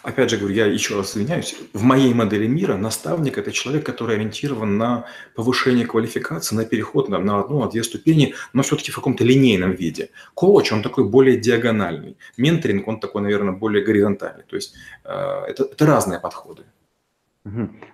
Опять 0.03 0.31
же 0.31 0.37
говорю, 0.37 0.55
я 0.55 0.67
еще 0.67 0.97
раз 0.97 1.17
извиняюсь, 1.17 1.57
в 1.73 1.83
моей 1.83 2.15
модели 2.15 2.47
мира 2.47 2.77
наставник– 2.77 3.39
это 3.39 3.51
человек, 3.51 3.85
который 3.85 4.15
ориентирован 4.15 4.79
на 4.79 5.07
повышение 5.35 5.85
квалификации, 5.85 6.55
на 6.55 6.65
переход 6.65 7.09
на, 7.09 7.17
одну, 7.19 7.61
на 7.61 7.69
две 7.69 7.83
ступени, 7.83 8.35
но 8.53 8.63
все-таки 8.63 8.93
в 8.93 8.95
каком-то 8.95 9.25
линейном 9.25 9.73
виде. 9.73 10.11
Коуч, 10.35 10.73
он 10.73 10.83
такой 10.83 11.09
более 11.09 11.37
диагональный. 11.37 12.17
Менторинг, 12.37 12.87
он 12.87 13.01
такой, 13.01 13.23
наверное, 13.23 13.53
более 13.53 13.85
горизонтальный. 13.85 14.45
То 14.45 14.55
есть 14.55 14.77
э, 15.05 15.11
это, 15.49 15.65
это 15.65 15.87
разные 15.87 16.21
подходы. 16.21 16.63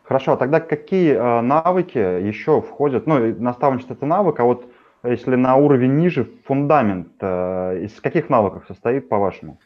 Хорошо, 0.05 0.33
а 0.33 0.37
тогда 0.37 0.61
какие 0.61 1.13
э, 1.13 1.41
навыки 1.41 1.99
еще 1.99 2.61
входят? 2.63 3.07
Ну, 3.07 3.35
наставничество– 3.39 3.95
это 3.95 4.07
навык, 4.07 4.41
а 4.41 4.45
вот 4.45 4.67
если 5.05 5.35
на 5.37 5.57
уровень 5.57 5.97
ниже, 5.97 6.29
фундамент, 6.45 7.13
э, 7.21 7.85
из 7.85 8.01
каких 8.01 8.29
навыков 8.31 8.65
состоит, 8.69 9.09
по-вашему? 9.09 9.59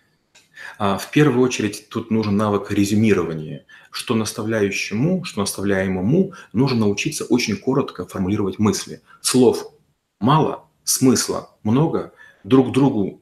А, 0.78 0.98
в 0.98 1.10
первую 1.10 1.44
очередь 1.44 1.88
тут 1.90 2.10
нужен 2.10 2.36
навык 2.36 2.70
резюмирования. 2.70 3.64
Что 3.90 4.14
наставляющему, 4.14 5.24
что 5.24 5.40
наставляемому 5.40 6.32
нужно 6.52 6.80
научиться 6.80 7.24
очень 7.24 7.56
коротко 7.56 8.06
формулировать 8.06 8.58
мысли. 8.58 9.02
Слов 9.20 9.72
мало, 10.20 10.64
смысла 10.84 11.50
много, 11.62 12.12
друг 12.44 12.72
другу 12.72 13.20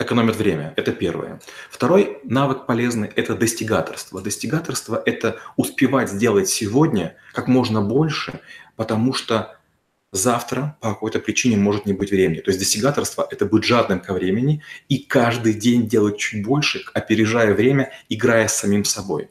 экономят 0.00 0.36
время. 0.36 0.72
Это 0.76 0.92
первое. 0.92 1.40
Второй 1.70 2.18
навык 2.24 2.66
полезный– 2.66 3.08
это 3.16 3.36
достигаторство. 3.36 4.20
Достигаторство– 4.20 5.00
это 5.06 5.38
успевать 5.56 6.10
сделать 6.10 6.48
сегодня 6.48 7.16
как 7.32 7.46
можно 7.46 7.82
больше, 7.82 8.40
потому 8.76 9.12
что 9.12 9.56
завтра 10.12 10.76
по 10.80 10.88
какой-то 10.90 11.20
причине 11.20 11.56
может 11.56 11.86
не 11.86 11.92
быть 11.92 12.10
времени. 12.10 12.40
То 12.40 12.50
есть 12.50 12.58
достигаторство– 12.58 13.26
это 13.30 13.46
быть 13.46 13.64
жадным 13.64 14.00
ко 14.00 14.12
времени 14.12 14.62
и 14.88 14.98
каждый 14.98 15.54
день 15.54 15.86
делать 15.86 16.18
чуть 16.18 16.44
больше, 16.44 16.82
опережая 16.94 17.54
время, 17.54 17.92
играя 18.08 18.48
с 18.48 18.56
самим 18.56 18.84
собой. 18.84 19.28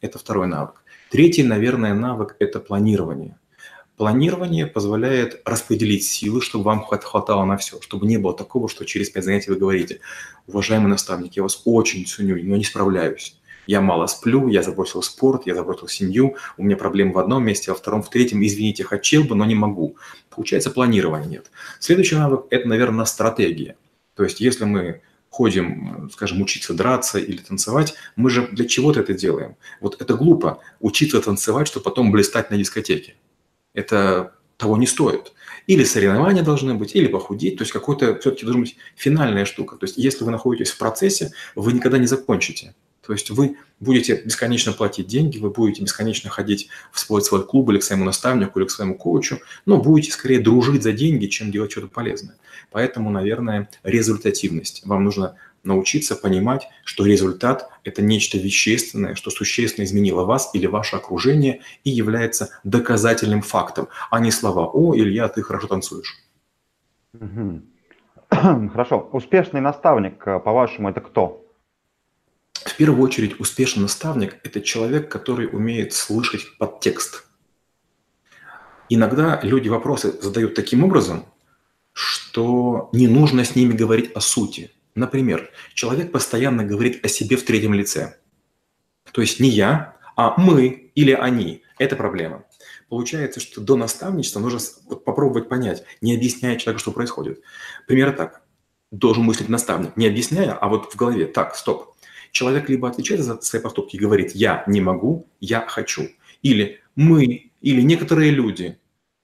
Это 0.00 0.18
второй 0.18 0.46
навык. 0.46 0.82
Третий, 1.10 1.42
наверное, 1.42 1.94
навык– 1.94 2.36
это 2.38 2.60
планирование. 2.60 3.36
Планирование 4.02 4.66
позволяет 4.66 5.40
распределить 5.44 6.04
силы, 6.04 6.42
чтобы 6.42 6.64
вам 6.64 6.82
хватало 6.82 7.44
на 7.44 7.56
все, 7.56 7.80
чтобы 7.80 8.04
не 8.08 8.16
было 8.16 8.36
такого, 8.36 8.68
что 8.68 8.84
через 8.84 9.10
пять 9.10 9.22
занятий 9.22 9.48
вы 9.52 9.56
говорите, 9.56 10.00
уважаемый 10.48 10.88
наставник, 10.88 11.36
я 11.36 11.44
вас 11.44 11.62
очень 11.64 12.04
ценю, 12.04 12.36
но 12.42 12.56
не 12.56 12.64
справляюсь. 12.64 13.36
Я 13.68 13.80
мало 13.80 14.08
сплю, 14.08 14.48
я 14.48 14.64
забросил 14.64 15.04
спорт, 15.04 15.46
я 15.46 15.54
забросил 15.54 15.86
семью, 15.86 16.34
у 16.56 16.64
меня 16.64 16.76
проблемы 16.76 17.12
в 17.12 17.18
одном 17.20 17.44
месте, 17.44 17.70
а 17.70 17.74
во 17.74 17.78
втором, 17.78 18.02
в 18.02 18.10
третьем, 18.10 18.44
извините, 18.44 18.82
хотел 18.82 19.22
бы, 19.22 19.36
но 19.36 19.44
не 19.44 19.54
могу. 19.54 19.94
Получается, 20.30 20.72
планирования 20.72 21.28
нет. 21.28 21.52
Следующий 21.78 22.16
навык– 22.16 22.46
это, 22.50 22.66
наверное, 22.66 23.04
стратегия. 23.04 23.76
То 24.16 24.24
есть, 24.24 24.40
если 24.40 24.64
мы 24.64 25.02
ходим, 25.30 26.10
скажем, 26.12 26.42
учиться 26.42 26.74
драться 26.74 27.20
или 27.20 27.38
танцевать, 27.38 27.94
мы 28.16 28.30
же 28.30 28.48
для 28.50 28.66
чего-то 28.66 28.98
это 28.98 29.14
делаем. 29.14 29.54
Вот 29.80 30.02
это 30.02 30.14
глупо, 30.14 30.58
учиться 30.80 31.20
танцевать, 31.20 31.68
чтобы 31.68 31.84
потом 31.84 32.10
блистать 32.10 32.50
на 32.50 32.56
дискотеке. 32.56 33.14
Это 33.74 34.32
того 34.56 34.76
не 34.76 34.86
стоит. 34.86 35.32
Или 35.66 35.84
соревнования 35.84 36.42
должны 36.42 36.74
быть, 36.74 36.94
или 36.94 37.06
похудеть. 37.06 37.56
То 37.58 37.62
есть 37.62 37.72
какой-то 37.72 38.18
все-таки 38.18 38.44
должна 38.44 38.62
быть 38.62 38.76
финальная 38.96 39.44
штука. 39.44 39.76
То 39.76 39.86
есть 39.86 39.96
если 39.96 40.24
вы 40.24 40.30
находитесь 40.30 40.70
в 40.70 40.78
процессе, 40.78 41.32
вы 41.54 41.72
никогда 41.72 41.98
не 41.98 42.06
закончите. 42.06 42.74
То 43.04 43.12
есть 43.12 43.30
вы 43.30 43.56
будете 43.80 44.22
бесконечно 44.24 44.72
платить 44.72 45.08
деньги, 45.08 45.38
вы 45.38 45.50
будете 45.50 45.82
бесконечно 45.82 46.30
ходить 46.30 46.68
в 46.92 47.00
свой, 47.00 47.44
клуб 47.44 47.70
или 47.70 47.78
к 47.78 47.82
своему 47.82 48.04
наставнику, 48.04 48.60
или 48.60 48.66
к 48.66 48.70
своему 48.70 48.94
коучу, 48.96 49.40
но 49.66 49.78
будете 49.78 50.12
скорее 50.12 50.38
дружить 50.38 50.84
за 50.84 50.92
деньги, 50.92 51.26
чем 51.26 51.50
делать 51.50 51.72
что-то 51.72 51.88
полезное. 51.88 52.36
Поэтому, 52.70 53.10
наверное, 53.10 53.68
результативность. 53.82 54.82
Вам 54.86 55.02
нужно 55.02 55.34
научиться 55.64 56.16
понимать, 56.16 56.68
что 56.84 57.04
результат– 57.04 57.68
это 57.84 58.02
нечто 58.02 58.38
вещественное, 58.38 59.14
что 59.14 59.30
существенно 59.30 59.84
изменило 59.84 60.24
вас 60.24 60.50
или 60.54 60.66
ваше 60.66 60.96
окружение 60.96 61.60
и 61.84 61.90
является 61.90 62.50
доказательным 62.64 63.42
фактом, 63.42 63.88
а 64.10 64.20
не 64.20 64.30
слова 64.30 64.66
«О, 64.66 64.94
Илья, 64.96 65.28
ты 65.28 65.42
хорошо 65.42 65.66
танцуешь». 65.68 66.18
Хорошо. 68.72 69.10
Успешный 69.12 69.60
наставник, 69.60 70.26
э, 70.26 70.40
по-вашему, 70.40 70.88
это 70.88 71.00
кто? 71.00 71.46
В 72.54 72.76
первую 72.76 73.02
очередь, 73.02 73.38
успешный 73.40 73.82
наставник– 73.82 74.38
это 74.44 74.60
человек, 74.60 75.10
который 75.10 75.46
умеет 75.46 75.92
слышать 75.92 76.56
подтекст. 76.58 77.26
Иногда 78.88 79.40
люди 79.42 79.68
вопросы 79.68 80.12
задают 80.22 80.54
таким 80.54 80.84
образом, 80.84 81.26
что 81.92 82.88
не 82.92 83.08
нужно 83.08 83.44
с 83.44 83.54
ними 83.54 83.72
говорить 83.72 84.12
о 84.12 84.20
сути. 84.20 84.70
Например, 84.94 85.50
человек 85.74 86.12
постоянно 86.12 86.64
говорит 86.64 87.04
о 87.04 87.08
себе 87.08 87.36
в 87.36 87.44
третьем 87.44 87.74
лице. 87.74 88.18
То 89.12 89.20
есть 89.20 89.40
не 89.40 89.48
я, 89.48 89.96
а 90.16 90.38
мы 90.40 90.90
или 90.94 91.12
они. 91.12 91.62
Это 91.78 91.96
проблема. 91.96 92.44
Получается, 92.88 93.40
что 93.40 93.60
до 93.60 93.76
наставничества 93.76 94.40
нужно 94.40 94.60
попробовать 95.04 95.48
понять, 95.48 95.84
не 96.00 96.14
объясняя 96.14 96.56
человеку, 96.56 96.80
что 96.80 96.92
происходит. 96.92 97.40
Пример 97.86 98.12
так. 98.12 98.42
Должен 98.90 99.24
мыслить 99.24 99.48
наставник, 99.48 99.96
не 99.96 100.06
объясняя, 100.06 100.52
а 100.52 100.68
вот 100.68 100.92
в 100.92 100.96
голове. 100.96 101.26
Так, 101.26 101.56
стоп 101.56 101.92
человек 102.32 102.68
либо 102.68 102.88
отвечает 102.88 103.20
за 103.20 103.40
свои 103.40 103.62
поступки 103.62 103.96
и 103.96 104.00
говорит 104.00 104.32
«я 104.34 104.64
не 104.66 104.80
могу, 104.80 105.28
я 105.38 105.64
хочу», 105.68 106.08
или 106.42 106.80
«мы», 106.96 107.52
или 107.60 107.80
«некоторые 107.82 108.32
люди». 108.32 108.78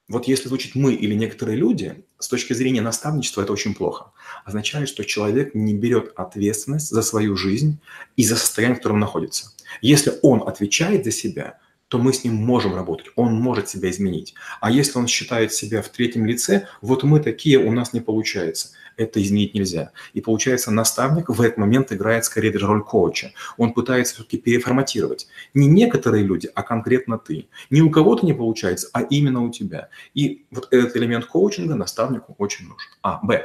Вот 0.09 0.29
если 0.29 0.49
звучит 0.49 0.75
«мы» 0.77 0.95
или 0.95 1.15
«некоторые 1.15 1.57
люди», 1.57 2.05
с 2.19 2.29
точки 2.29 2.53
зрения 2.53 2.81
наставничества 2.81 3.43
это 3.43 3.53
очень 3.53 3.75
плохо. 3.75 4.13
Означает, 4.45 4.89
что 4.89 5.05
человек 5.05 5.55
не 5.55 5.75
берет 5.75 6.13
ответственность 6.17 6.91
за 6.91 7.03
свою 7.03 7.37
жизнь 7.37 7.81
и 8.17 8.25
за 8.25 8.37
состояние, 8.37 8.77
в 8.77 8.79
котором 8.79 9.01
находится. 9.01 9.53
Если 9.81 10.13
он 10.23 10.47
отвечает 10.47 11.05
за 11.05 11.11
себя, 11.11 11.59
то 11.89 11.99
мы 11.99 12.13
с 12.13 12.23
ним 12.23 12.35
можем 12.35 12.75
работать, 12.75 13.07
он 13.17 13.35
может 13.35 13.69
себя 13.69 13.91
изменить. 13.91 14.35
А 14.61 14.71
если 14.71 14.99
он 14.99 15.07
считает 15.07 15.53
себя 15.53 15.81
в 15.81 15.89
третьем 15.89 16.27
лице, 16.27 16.67
вот 16.83 17.03
мы 17.03 17.21
такие, 17.21 17.59
у 17.59 17.73
нас 17.73 17.93
не 17.93 18.01
получается 18.01 18.71
это 18.99 19.23
изменить 19.23 19.55
нельзя. 19.55 19.93
И 20.13 20.21
получается, 20.21 20.71
наставник 20.71 21.29
в 21.31 21.41
этот 21.41 21.57
момент 21.57 21.93
играет 21.93 22.25
скорее 22.25 22.53
даже 22.53 22.67
роль 22.67 22.83
коуча. 22.83 23.33
Он 23.57 23.73
пытается 23.73 24.15
все-таки 24.15 24.37
переформатировать. 24.37 25.29
Не 25.55 25.69
некоторые 25.69 26.25
люди, 26.25 26.51
а 26.55 26.63
конкретно 26.63 27.17
ты. 27.17 27.49
Не 27.71 27.81
у 27.81 27.91
кого-то 27.91 28.27
не 28.27 28.35
получается, 28.35 28.89
а 28.93 29.03
именно 29.03 29.43
у 29.43 29.51
тебя. 29.51 29.89
И 30.15 30.47
вот 30.51 30.69
этот 30.73 30.97
элемент 30.97 31.27
коучинга 31.27 31.77
наставнику 31.77 32.35
очень 32.39 32.65
нужен. 32.65 32.91
А, 33.03 33.21
Б. 33.23 33.45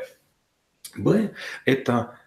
Б– 0.97 1.33
это 1.65 2.17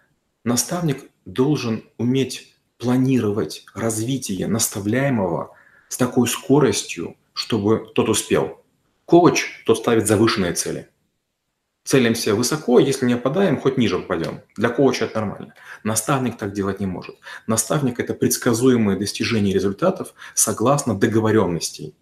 наставник 0.43 1.03
должен 1.25 1.83
уметь 1.97 2.55
планировать 2.77 3.65
развитие 3.75 4.47
наставляемого 4.47 5.53
с 5.89 5.97
такой 5.97 6.27
скоростью, 6.27 7.17
чтобы 7.33 7.91
тот 7.93 8.07
успел. 8.07 8.63
Коуч, 9.05 9.63
тот 9.65 9.77
ставит 9.77 10.07
завышенные 10.07 10.53
цели– 10.53 10.89
целимся 11.87 12.35
высоко, 12.35 12.79
если 12.79 13.05
не 13.05 13.13
опадаем, 13.13 13.59
хоть 13.59 13.77
ниже 13.77 13.97
упадем. 13.97 14.41
Для 14.57 14.67
коуча 14.67 15.05
это 15.05 15.21
нормально. 15.21 15.53
Наставник 15.85 16.37
так 16.37 16.51
делать 16.51 16.81
не 16.81 16.85
может. 16.85 17.15
Наставник– 17.47 17.99
это 18.01 18.13
предсказуемое 18.13 18.99
достижение 18.99 19.53
результатов 19.53 20.13
согласно 20.33 20.99
договоренностей. 20.99 21.95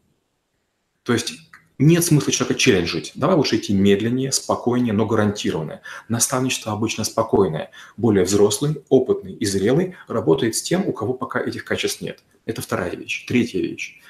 То 1.04 1.14
есть 1.14 1.34
нет 1.78 2.04
смысла 2.04 2.32
человека 2.32 2.60
челленджить. 2.60 3.12
Давай 3.14 3.36
лучше 3.36 3.58
идти 3.58 3.76
медленнее, 3.76 4.32
спокойнее, 4.32 4.94
но 4.94 5.06
гарантированное. 5.06 5.84
Наставничество 6.10 6.74
обычно 6.74 7.04
спокойное. 7.04 7.70
Более 7.96 8.26
взрослый, 8.26 8.82
опытный 8.90 9.34
и 9.34 9.46
зрелый 9.46 9.96
работает 10.08 10.56
с 10.56 10.64
тем, 10.64 10.88
у 10.88 10.94
кого 10.94 11.14
пока 11.14 11.40
этих 11.40 11.64
качеств 11.64 12.02
нет. 12.02 12.24
Это 12.48 12.64
вторая 12.64 12.96
вещь. 12.96 13.28
Третья 13.28 13.60
вещь. 13.60 14.02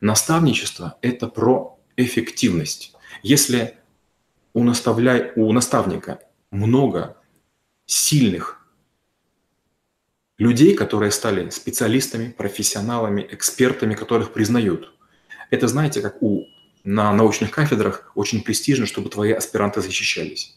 Наставничество– 0.00 0.96
это 1.02 1.26
про 1.26 1.76
эффективность. 1.96 2.94
Если 3.24 3.78
у, 4.54 4.64
наставля... 4.64 5.32
у 5.36 5.52
наставника 5.52 6.20
много 6.50 7.16
сильных 7.84 8.64
людей, 10.38 10.74
которые 10.74 11.10
стали 11.10 11.50
специалистами, 11.50 12.30
профессионалами, 12.30 13.26
экспертами, 13.30 13.94
которых 13.94 14.32
признают. 14.32 14.92
Это, 15.50 15.68
знаете, 15.68 16.00
как 16.00 16.22
у, 16.22 16.46
на 16.84 17.12
научных 17.12 17.50
кафедрах 17.50 18.10
очень 18.14 18.42
престижно, 18.42 18.86
чтобы 18.86 19.10
твои 19.10 19.32
аспиранты 19.32 19.80
защищались. 19.80 20.56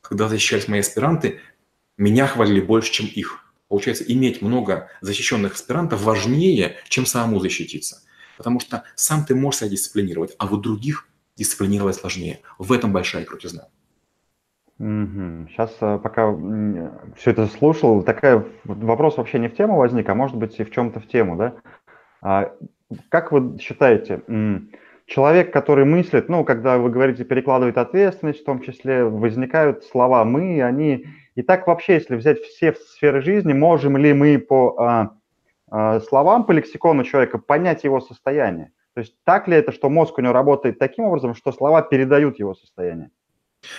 Когда 0.00 0.28
защищались 0.28 0.68
мои 0.68 0.80
аспиранты, 0.80 1.40
меня 1.96 2.26
хвалили 2.26 2.60
больше, 2.60 2.92
чем 2.92 3.06
их. 3.06 3.40
Получается, 3.68 4.04
иметь 4.04 4.42
много 4.42 4.90
защищенных 5.00 5.54
аспирантов 5.54 6.02
важнее, 6.02 6.76
чем 6.88 7.06
самому 7.06 7.40
защититься. 7.40 8.02
Потому 8.36 8.60
что 8.60 8.84
сам 8.94 9.24
ты 9.24 9.34
можешь 9.34 9.60
себя 9.60 9.70
дисциплинировать, 9.70 10.34
а 10.38 10.46
вот 10.46 10.60
других 10.60 11.08
дисциплинировать 11.36 11.96
сложнее. 11.96 12.40
В 12.58 12.72
этом 12.72 12.92
большая 12.92 13.24
крутизна. 13.24 13.68
Угу. 14.78 15.48
Сейчас, 15.50 15.76
э, 15.80 15.98
пока 16.02 16.34
все 17.16 17.30
это 17.30 17.46
слушал, 17.46 18.02
такой 18.02 18.44
вопрос 18.64 19.16
вообще 19.16 19.38
не 19.38 19.48
в 19.48 19.56
тему 19.56 19.76
возник, 19.76 20.08
а 20.08 20.14
может 20.14 20.36
быть 20.36 20.58
и 20.58 20.64
в 20.64 20.70
чем-то 20.70 21.00
в 21.00 21.06
тему, 21.06 21.36
да? 21.36 21.54
А 22.22 22.52
как 23.08 23.32
вы 23.32 23.58
считаете, 23.58 24.22
человек, 25.06 25.52
который 25.52 25.84
мыслит, 25.84 26.28
ну, 26.28 26.44
когда 26.44 26.78
вы 26.78 26.90
говорите 26.90 27.24
перекладывает 27.24 27.78
ответственность, 27.78 28.40
в 28.40 28.44
том 28.44 28.60
числе 28.60 29.04
возникают 29.04 29.84
слова 29.84 30.24
«мы», 30.24 30.62
они... 30.62 31.06
И 31.34 31.42
так 31.42 31.66
вообще, 31.66 31.94
если 31.94 32.14
взять 32.14 32.40
все 32.40 32.74
сферы 32.74 33.20
жизни, 33.20 33.52
можем 33.52 33.96
ли 33.96 34.12
мы 34.12 34.38
по 34.38 34.76
а, 34.78 35.10
а, 35.68 36.00
словам, 36.00 36.44
по 36.44 36.52
лексикону 36.52 37.02
человека 37.02 37.38
понять 37.38 37.84
его 37.84 38.00
состояние? 38.00 38.70
То 38.94 39.00
есть 39.00 39.14
так 39.24 39.48
ли 39.48 39.56
это, 39.56 39.72
что 39.72 39.90
мозг 39.90 40.18
у 40.18 40.22
него 40.22 40.32
работает 40.32 40.78
таким 40.78 41.04
образом, 41.04 41.34
что 41.34 41.52
слова 41.52 41.82
передают 41.82 42.38
его 42.38 42.54
состояние? 42.54 43.10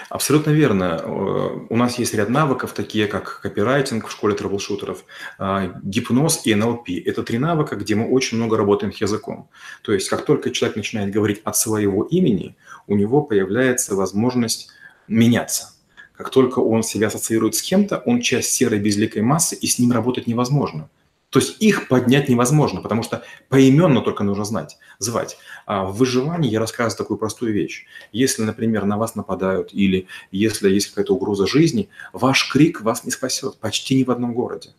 Абсолютно 0.10 0.52
верно. 0.52 1.00
Э, 1.02 1.68
у 1.70 1.78
нас 1.78 2.00
есть 2.00 2.14
ряд 2.14 2.30
навыков, 2.30 2.74
такие 2.74 3.08
как 3.08 3.40
копирайтинг 3.42 4.08
в 4.08 4.12
школе 4.12 4.36
трэблшутеров, 4.36 5.06
а, 5.38 5.74
гипноз 5.84 6.46
и 6.46 6.56
НЛП. 6.56 6.90
Это 7.06 7.24
три 7.24 7.38
навыка, 7.38 7.76
где 7.76 7.96
мы 7.96 8.10
очень 8.10 8.38
много 8.38 8.58
работаем 8.58 8.92
с 8.92 8.98
языком. 8.98 9.50
То 9.84 9.94
есть 9.94 10.10
как 10.10 10.26
только 10.26 10.52
человек 10.52 10.76
начинает 10.76 11.12
говорить 11.12 11.42
от 11.44 11.56
своего 11.56 12.04
имени, 12.04 12.56
у 12.88 12.96
него 12.96 13.22
появляется 13.22 13.96
возможность 13.96 14.70
меняться. 15.08 15.74
Как 16.14 16.30
только 16.30 16.60
он 16.60 16.82
себя 16.82 17.08
ассоциирует 17.08 17.56
с 17.56 17.62
кем-то, 17.62 17.98
он 18.06 18.22
часть 18.22 18.52
серой 18.52 18.80
безликой 18.80 19.22
массы, 19.22 19.56
и 19.56 19.68
с 19.68 19.80
ним 19.80 19.92
работать 19.92 20.28
невозможно. 20.28 20.90
То 21.36 21.42
есть 21.42 21.62
их 21.62 21.90
поднять 21.90 22.30
невозможно, 22.30 22.80
потому 22.80 23.04
что 23.04 23.26
поименно 23.50 24.00
только 24.00 24.24
нужно 24.24 24.46
знать, 24.46 24.78
звать. 25.00 25.38
А 25.66 25.84
в 25.84 25.98
выживании 25.98 26.50
я 26.50 26.62
рассказываю 26.62 26.98
такую 26.98 27.18
простую 27.18 27.52
вещь. 27.52 27.84
Если, 28.14 28.44
например, 28.44 28.86
на 28.86 28.98
вас 28.98 29.16
нападают 29.16 29.74
или 29.74 30.08
если 30.32 30.70
есть 30.70 30.88
какая-то 30.88 31.14
угроза 31.14 31.46
жизни, 31.46 31.90
ваш 32.14 32.50
крик 32.50 32.80
вас 32.80 33.04
не 33.04 33.12
спасет 33.12 33.58
почти 33.58 33.96
ни 33.96 34.06
в 34.06 34.12
одном 34.12 34.34
городе. 34.34 34.70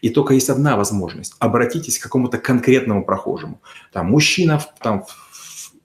И 0.00 0.08
только 0.08 0.32
есть 0.32 0.48
одна 0.48 0.78
возможность. 0.78 1.34
Обратитесь 1.38 1.98
к 1.98 2.04
какому-то 2.04 2.38
конкретному 2.38 3.04
прохожему. 3.04 3.60
Там 3.92 4.06
мужчина 4.06 4.64
там, 4.80 5.04
в 5.04 5.25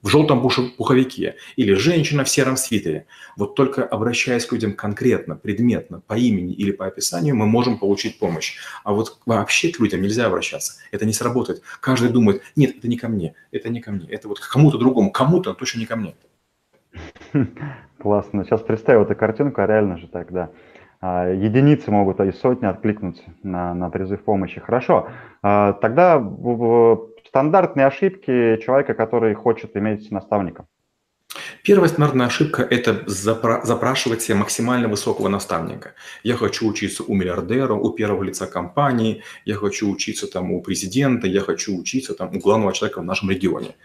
желтом 0.10 0.42
пуховике 0.42 1.36
или 1.56 1.74
женщина 1.74 2.24
в 2.24 2.30
сером 2.30 2.58
свитере. 2.58 3.06
Вот 3.38 3.56
только 3.56 3.84
обращаясь 3.84 4.46
к 4.46 4.52
людям 4.52 4.74
конкретно, 4.74 5.36
предметно, 5.36 6.02
по 6.02 6.16
имени 6.16 6.54
или 6.54 6.72
по 6.72 6.88
описанию, 6.88 7.36
мы 7.36 7.46
можем 7.46 7.78
получить 7.78 8.20
помощь. 8.20 8.58
А 8.84 8.94
вот 8.94 9.20
вообще 9.26 9.72
к 9.72 9.80
людям 9.80 10.02
нельзя 10.02 10.26
обращаться. 10.26 10.74
Это 10.92 11.06
не 11.06 11.14
сработает. 11.14 11.62
Каждый 11.80 12.10
думает, 12.10 12.42
нет, 12.56 12.78
это 12.78 12.88
не 12.88 12.98
ко 12.98 13.08
мне, 13.08 13.36
это 13.52 13.70
не 13.70 13.82
ко 13.82 13.92
мне, 13.92 14.08
это 14.08 14.28
вот 14.28 14.40
к 14.40 14.52
кому-то 14.52 14.78
другому, 14.78 15.12
кому-то, 15.12 15.54
точно 15.54 15.80
не 15.80 15.86
ко 15.86 15.96
мне. 15.96 16.16
Классно. 18.00 18.44
Сейчас 18.44 18.62
представил 18.62 19.04
эту 19.04 19.16
картинку, 19.16 19.62
а 19.62 19.68
реально 19.68 19.98
же 19.98 20.08
так, 20.08 20.32
да. 20.32 20.50
А, 21.02 21.30
единицы 21.30 21.90
могут, 21.90 22.20
а 22.20 22.26
и 22.26 22.32
сотни 22.32 22.66
откликнуться 22.66 23.24
на, 23.44 23.74
на 23.74 23.90
призыв 23.90 24.24
помощи. 24.24 24.60
Хорошо. 24.60 25.10
А, 25.42 25.74
тогда 25.74 26.20
стандартные 27.32 27.88
ошибки 27.88 28.58
человека, 28.62 28.94
который 28.94 29.34
хочет 29.36 29.78
иметь 29.78 30.12
наставника. 30.12 30.66
Первая 31.64 31.88
стандартная 31.88 32.26
ошибка– 32.26 32.62
это 32.70 33.06
запра- 33.08 33.64
запрашивать 33.64 34.22
себе 34.22 34.36
максимально 34.36 34.90
высокого 34.90 35.30
наставника. 35.30 35.94
Я 36.24 36.36
хочу 36.36 36.68
учиться 36.68 37.04
у 37.04 37.14
миллиардера, 37.16 37.74
у 37.74 37.92
первого 37.94 38.24
лица 38.24 38.48
компании, 38.48 39.24
я 39.46 39.56
хочу 39.56 39.90
учиться 39.90 40.28
там 40.28 40.52
у 40.52 40.62
президента, 40.62 41.26
я 41.26 41.40
хочу 41.40 41.78
учиться 41.78 42.14
там 42.14 42.36
у 42.36 42.40
главного 42.40 42.74
человека 42.74 43.00
в 43.00 43.06
нашем 43.06 43.30
регионе 43.30 43.76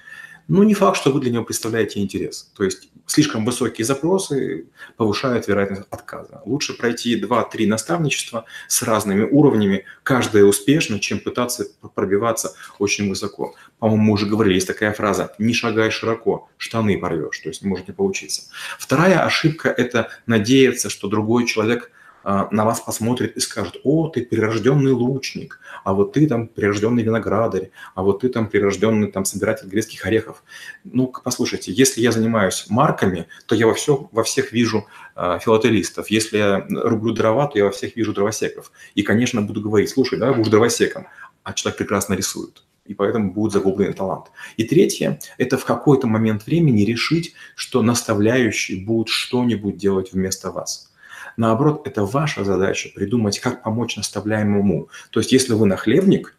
но 0.48 0.64
не 0.64 0.74
факт, 0.74 0.96
что 0.98 1.10
вы 1.10 1.20
для 1.20 1.30
него 1.30 1.44
представляете 1.44 2.00
интерес. 2.00 2.50
То 2.56 2.64
есть 2.64 2.88
слишком 3.06 3.44
высокие 3.44 3.84
запросы 3.84 4.66
повышают 4.96 5.48
вероятность 5.48 5.88
отказа. 5.90 6.42
Лучше 6.44 6.76
пройти 6.76 7.20
2-3 7.20 7.66
наставничества 7.66 8.44
с 8.68 8.82
разными 8.82 9.24
уровнями, 9.24 9.84
каждое 10.02 10.44
успешно, 10.44 11.00
чем 11.00 11.20
пытаться 11.20 11.66
пробиваться 11.94 12.54
очень 12.78 13.08
высоко. 13.08 13.54
По-моему, 13.78 14.02
мы 14.04 14.12
уже 14.12 14.26
говорили, 14.26 14.54
есть 14.54 14.66
такая 14.66 14.92
фраза 14.92 15.34
«не 15.38 15.54
шагай 15.54 15.90
широко, 15.90 16.48
штаны 16.56 16.98
порвешь», 16.98 17.38
то 17.40 17.48
есть 17.48 17.62
может 17.62 17.88
не 17.88 17.94
получиться. 17.94 18.42
Вторая 18.78 19.24
ошибка– 19.24 19.68
это 19.76 20.10
надеяться, 20.26 20.90
что 20.90 21.08
другой 21.08 21.46
человек– 21.46 21.90
на 22.26 22.64
вас 22.64 22.80
посмотрит 22.80 23.36
и 23.36 23.40
скажет, 23.40 23.76
о, 23.84 24.08
ты 24.08 24.24
прирожденный 24.24 24.90
лучник, 24.90 25.60
а 25.84 25.92
вот 25.92 26.14
ты 26.14 26.26
там 26.26 26.48
прирожденный 26.48 27.04
виноградарь, 27.04 27.70
а 27.94 28.02
вот 28.02 28.22
ты 28.22 28.28
там 28.28 28.48
прирожденный 28.48 29.12
там 29.12 29.24
собиратель 29.24 29.68
грецких 29.68 30.04
орехов. 30.04 30.42
Ну, 30.82 31.12
послушайте, 31.22 31.72
если 31.72 32.00
я 32.00 32.10
занимаюсь 32.10 32.66
марками, 32.68 33.28
то 33.46 33.54
я 33.54 33.68
во, 33.68 33.74
все, 33.74 34.08
во 34.10 34.24
всех 34.24 34.50
вижу 34.50 34.86
э, 35.14 35.38
филателистов. 35.40 36.10
Если 36.10 36.38
я 36.38 36.66
рублю 36.68 37.12
дрова, 37.12 37.46
то 37.46 37.58
я 37.58 37.64
во 37.64 37.70
всех 37.70 37.94
вижу 37.94 38.12
дровосеков. 38.12 38.72
И, 38.96 39.02
конечно, 39.02 39.40
буду 39.40 39.60
говорить, 39.60 39.90
слушай, 39.90 40.18
да, 40.18 40.32
будешь 40.32 40.50
дровосеком, 40.50 41.06
а 41.44 41.52
человек 41.52 41.78
прекрасно 41.78 42.14
рисует 42.14 42.64
и 42.86 42.94
поэтому 42.94 43.32
будет 43.32 43.52
загубленный 43.52 43.94
талант. 43.94 44.26
И 44.56 44.64
третье– 44.64 45.18
это 45.38 45.58
в 45.58 45.64
какой-то 45.64 46.06
момент 46.06 46.46
времени 46.46 46.82
решить, 46.82 47.34
что 47.56 47.82
наставляющий 47.82 48.84
будет 48.84 49.08
что-нибудь 49.08 49.76
делать 49.76 50.12
вместо 50.12 50.52
вас. 50.52 50.92
Наоборот, 51.36 51.86
это 51.86 52.04
ваша 52.04 52.44
задача 52.44 52.90
придумать, 52.94 53.38
как 53.40 53.62
помочь 53.62 53.96
наставляемому. 53.96 54.88
То 55.10 55.20
есть, 55.20 55.32
если 55.32 55.52
вы 55.52 55.66
нахлебник 55.66 56.36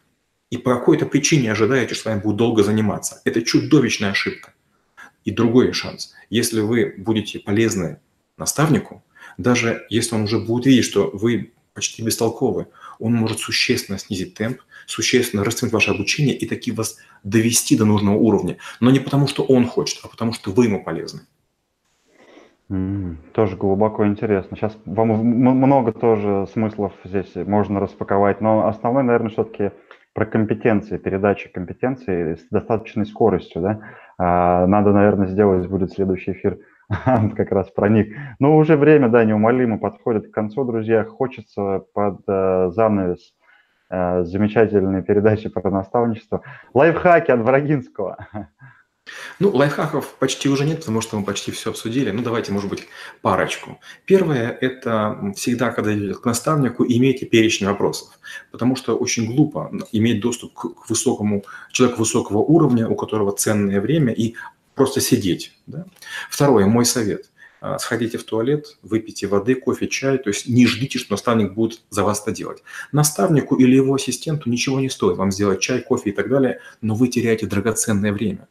и 0.50 0.58
по 0.58 0.74
какой-то 0.74 1.06
причине 1.06 1.52
ожидаете, 1.52 1.94
что 1.94 2.02
с 2.02 2.04
вами 2.06 2.20
будут 2.20 2.36
долго 2.36 2.62
заниматься, 2.62 3.20
это 3.24 3.42
чудовищная 3.42 4.10
ошибка. 4.10 4.52
И 5.24 5.30
другой 5.30 5.72
шанс. 5.72 6.14
Если 6.30 6.60
вы 6.60 6.94
будете 6.96 7.38
полезны 7.38 8.00
наставнику, 8.36 9.04
даже 9.36 9.86
если 9.90 10.14
он 10.14 10.22
уже 10.22 10.38
будет 10.38 10.66
видеть, 10.66 10.84
что 10.84 11.10
вы 11.12 11.52
почти 11.74 12.02
бестолковы, 12.02 12.66
он 12.98 13.12
может 13.12 13.38
существенно 13.38 13.98
снизить 13.98 14.34
темп, 14.34 14.62
существенно 14.86 15.44
растянуть 15.44 15.72
ваше 15.72 15.90
обучение 15.90 16.36
и 16.36 16.46
таки 16.46 16.72
вас 16.72 16.96
довести 17.22 17.76
до 17.76 17.84
нужного 17.84 18.16
уровня. 18.16 18.56
Но 18.80 18.90
не 18.90 18.98
потому, 18.98 19.28
что 19.28 19.44
он 19.44 19.68
хочет, 19.68 20.00
а 20.02 20.08
потому, 20.08 20.32
что 20.32 20.50
вы 20.50 20.64
ему 20.64 20.82
полезны. 20.82 21.20
Тоже 23.32 23.56
глубоко 23.56 24.06
интересно. 24.06 24.56
Сейчас 24.56 24.78
вам 24.84 25.08
много 25.08 25.92
тоже 25.92 26.46
смыслов 26.52 26.92
здесь 27.04 27.34
можно 27.34 27.80
распаковать, 27.80 28.42
но 28.42 28.66
основной, 28.66 29.02
наверное, 29.04 29.30
все-таки 29.30 29.70
про 30.12 30.26
компетенции, 30.26 30.98
передачи 30.98 31.50
компетенций 31.50 32.36
с 32.36 32.46
достаточной 32.50 33.06
скоростью, 33.06 33.62
да. 33.62 33.80
А, 34.18 34.66
надо, 34.66 34.92
наверное, 34.92 35.28
сделать 35.28 35.66
будет 35.68 35.92
следующий 35.92 36.32
эфир 36.32 36.58
как 37.36 37.52
раз 37.52 37.70
про 37.70 37.88
них. 37.88 38.14
Но 38.38 38.56
уже 38.56 38.76
время, 38.76 39.08
да, 39.08 39.24
неумолимо 39.24 39.78
подходит 39.78 40.28
к 40.28 40.34
концу, 40.34 40.64
друзья. 40.64 41.04
Хочется 41.04 41.84
под 41.94 42.20
э, 42.26 42.70
занавес 42.72 43.32
э, 43.90 44.24
замечательной 44.24 45.02
передачи 45.02 45.48
про 45.48 45.70
наставничество. 45.70 46.42
Лайфхаки 46.74 47.30
от 47.30 47.40
Врагинского. 47.40 48.26
Ну, 49.38 49.50
лайфхаков 49.50 50.14
почти 50.18 50.48
уже 50.48 50.64
нет, 50.64 50.80
потому 50.80 51.00
что 51.00 51.18
мы 51.18 51.24
почти 51.24 51.50
все 51.52 51.70
обсудили. 51.70 52.10
Ну, 52.10 52.22
давайте, 52.22 52.52
может 52.52 52.68
быть, 52.68 52.88
парочку. 53.22 53.80
Первое– 54.04 54.50
это 54.60 55.32
всегда, 55.36 55.70
когда 55.70 55.96
идете 55.96 56.14
к 56.14 56.24
наставнику, 56.24 56.84
имейте 56.84 57.26
перечень 57.26 57.66
вопросов. 57.66 58.18
Потому 58.50 58.76
что 58.76 58.96
очень 58.96 59.26
глупо 59.26 59.70
иметь 59.92 60.20
доступ 60.20 60.54
к 60.54 60.88
высокому, 60.88 61.44
человеку 61.72 62.00
высокого 62.00 62.38
уровня, 62.38 62.88
у 62.88 62.96
которого 62.96 63.32
ценное 63.32 63.80
время, 63.80 64.12
и 64.12 64.34
просто 64.74 65.00
сидеть. 65.00 65.52
Да? 65.66 65.86
Второе, 66.30 66.66
мой 66.66 66.84
совет– 66.84 67.30
а, 67.60 67.78
сходите 67.78 68.18
в 68.18 68.24
туалет, 68.24 68.78
выпейте 68.82 69.26
воды, 69.26 69.56
кофе, 69.56 69.88
чай, 69.88 70.18
то 70.18 70.30
есть 70.30 70.48
не 70.48 70.66
ждите, 70.66 70.98
что 70.98 71.12
наставник 71.12 71.54
будет 71.54 71.80
за 71.90 72.04
вас 72.04 72.22
это 72.22 72.30
делать. 72.30 72.62
Наставнику 72.92 73.56
или 73.56 73.74
его 73.74 73.94
ассистенту 73.94 74.48
ничего 74.48 74.78
не 74.80 74.88
стоит 74.88 75.16
вам 75.16 75.32
сделать 75.32 75.60
чай, 75.60 75.80
кофе 75.80 76.10
и 76.10 76.12
так 76.12 76.28
далее, 76.28 76.60
но 76.80 76.94
вы 76.94 77.08
теряете 77.08 77.46
драгоценное 77.46 78.12
время. 78.12 78.46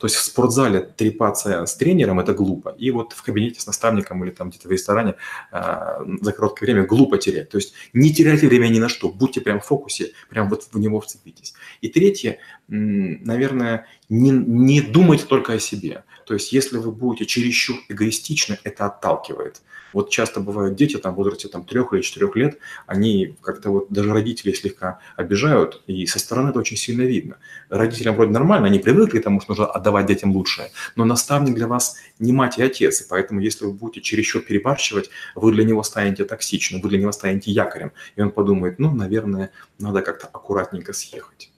То 0.00 0.06
есть 0.06 0.16
в 0.16 0.22
спортзале 0.22 0.80
трепаться 0.80 1.66
с 1.66 1.76
тренером– 1.76 2.20
это 2.20 2.32
глупо. 2.32 2.74
И 2.78 2.90
вот 2.90 3.12
в 3.12 3.22
кабинете 3.22 3.60
с 3.60 3.66
наставником 3.66 4.24
или 4.24 4.30
там 4.30 4.48
где-то 4.48 4.66
в 4.66 4.70
ресторане 4.70 5.16
э, 5.52 5.98
за 6.22 6.32
короткое 6.32 6.64
время 6.64 6.86
глупо 6.86 7.18
терять. 7.18 7.50
То 7.50 7.58
есть 7.58 7.74
не 7.92 8.10
теряйте 8.10 8.48
время 8.48 8.68
ни 8.68 8.78
на 8.78 8.88
что, 8.88 9.10
будьте 9.10 9.42
прям 9.42 9.60
в 9.60 9.66
фокусе, 9.66 10.12
прям 10.30 10.48
вот 10.48 10.68
в 10.72 10.78
него 10.78 11.00
вцепитесь. 11.00 11.52
И 11.82 11.88
третье, 11.88 12.38
наверное, 12.68 13.86
не, 14.10 14.30
не 14.30 14.82
думайте 14.82 15.24
только 15.24 15.54
о 15.54 15.58
себе. 15.58 16.04
То 16.26 16.34
есть 16.34 16.52
если 16.52 16.76
вы 16.76 16.92
будете 16.92 17.24
чересчур 17.24 17.76
эгоистичны, 17.88 18.58
это 18.64 18.86
отталкивает. 18.86 19.62
Вот 19.92 20.10
часто 20.10 20.40
бывают 20.40 20.76
дети 20.76 20.96
там 20.96 21.14
в 21.14 21.16
возрасте 21.16 21.48
там, 21.48 21.64
трех 21.64 21.92
или 21.92 22.02
четырех 22.02 22.36
лет, 22.36 22.58
они 22.86 23.36
как-то 23.42 23.70
вот 23.70 23.86
даже 23.90 24.12
родители 24.12 24.52
слегка 24.52 25.00
обижают, 25.16 25.82
и 25.86 26.06
со 26.06 26.18
стороны 26.18 26.50
это 26.50 26.60
очень 26.60 26.76
сильно 26.76 27.02
видно. 27.02 27.38
Родителям 27.68 28.14
вроде 28.14 28.30
нормально, 28.30 28.68
они 28.68 28.78
привыкли 28.78 29.18
к 29.18 29.24
тому, 29.24 29.40
что 29.40 29.52
нужно 29.52 29.66
отдавать 29.66 30.06
детям 30.06 30.32
лучшее, 30.32 30.70
но 30.94 31.04
наставник 31.04 31.54
для 31.54 31.66
вас 31.66 31.96
не 32.18 32.32
мать 32.32 32.58
и 32.58 32.62
отец, 32.62 33.00
и 33.00 33.08
поэтому 33.08 33.40
если 33.40 33.64
вы 33.64 33.72
будете 33.72 34.00
чересчур 34.00 34.42
перебарщивать, 34.42 35.10
вы 35.34 35.52
для 35.52 35.64
него 35.64 35.82
станете 35.82 36.24
токсичным, 36.24 36.80
вы 36.80 36.88
для 36.88 36.98
него 36.98 37.10
станете 37.12 37.50
якорем, 37.50 37.92
и 38.14 38.22
он 38.22 38.30
подумает, 38.30 38.78
ну, 38.78 38.94
наверное, 38.94 39.50
надо 39.78 40.02
как-то 40.02 40.28
аккуратненько 40.28 40.92
съехать. 40.92 41.50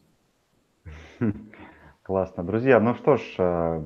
Классно. 2.13 2.45
Друзья, 2.45 2.79
ну 2.79 2.95
что 2.95 3.17
ж, 3.17 3.23
э, 3.39 3.83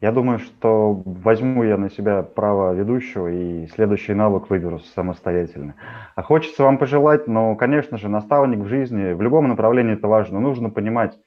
я 0.00 0.10
думаю, 0.10 0.38
что 0.38 0.94
возьму 1.04 1.62
я 1.62 1.76
на 1.76 1.90
себя 1.90 2.22
право 2.22 2.72
ведущего 2.72 3.30
и 3.30 3.66
следующий 3.66 4.14
навык 4.14 4.48
выберу 4.48 4.78
самостоятельно. 4.78 5.74
А 6.14 6.22
хочется 6.22 6.62
вам 6.62 6.78
пожелать, 6.78 7.26
но, 7.26 7.54
конечно 7.54 7.98
же, 7.98 8.08
наставник 8.08 8.60
в 8.60 8.66
жизни, 8.66 9.12
в 9.12 9.20
любом 9.20 9.48
направлении 9.48 9.92
это 9.92 10.08
важно. 10.08 10.40
Нужно 10.40 10.70
понимать, 10.70 11.18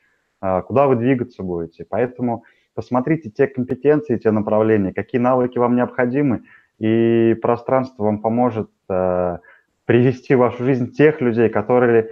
а, 0.41 0.63
куда 0.63 0.87
вы 0.87 0.95
двигаться 0.95 1.43
будете. 1.43 1.85
Поэтому 1.87 2.45
посмотрите 2.73 3.29
те 3.29 3.45
компетенции, 3.45 4.17
те 4.17 4.31
направления, 4.31 4.91
какие 4.91 5.21
навыки 5.21 5.59
вам 5.59 5.75
необходимы, 5.75 6.45
и 6.79 7.37
пространство 7.43 8.05
вам 8.05 8.23
поможет 8.23 8.71
а, 8.89 9.41
привести 9.85 10.33
в 10.33 10.39
вашу 10.39 10.63
жизнь 10.63 10.93
тех 10.93 11.21
людей, 11.21 11.49
которые 11.49 12.09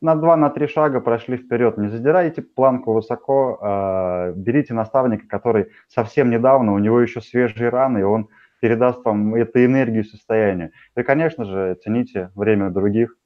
на 0.00 0.14
два, 0.14 0.36
на 0.36 0.50
три 0.50 0.66
шага 0.66 1.00
прошли 1.00 1.36
вперед. 1.36 1.76
Не 1.78 1.88
задирайте 1.88 2.42
планку 2.42 2.92
высоко, 2.92 3.58
э, 3.60 4.32
берите 4.36 4.74
наставника, 4.74 5.26
который 5.26 5.68
совсем 5.88 6.30
недавно, 6.30 6.72
у 6.72 6.78
него 6.78 7.00
еще 7.00 7.20
свежие 7.20 7.68
раны, 7.68 7.98
и 7.98 8.02
он 8.02 8.28
передаст 8.60 9.04
вам 9.04 9.34
эту 9.34 9.64
энергию 9.64 10.04
состояния. 10.04 10.70
И, 10.96 11.02
конечно 11.02 11.44
же, 11.44 11.76
цените 11.82 12.30
время 12.34 12.70
других. 12.70 13.16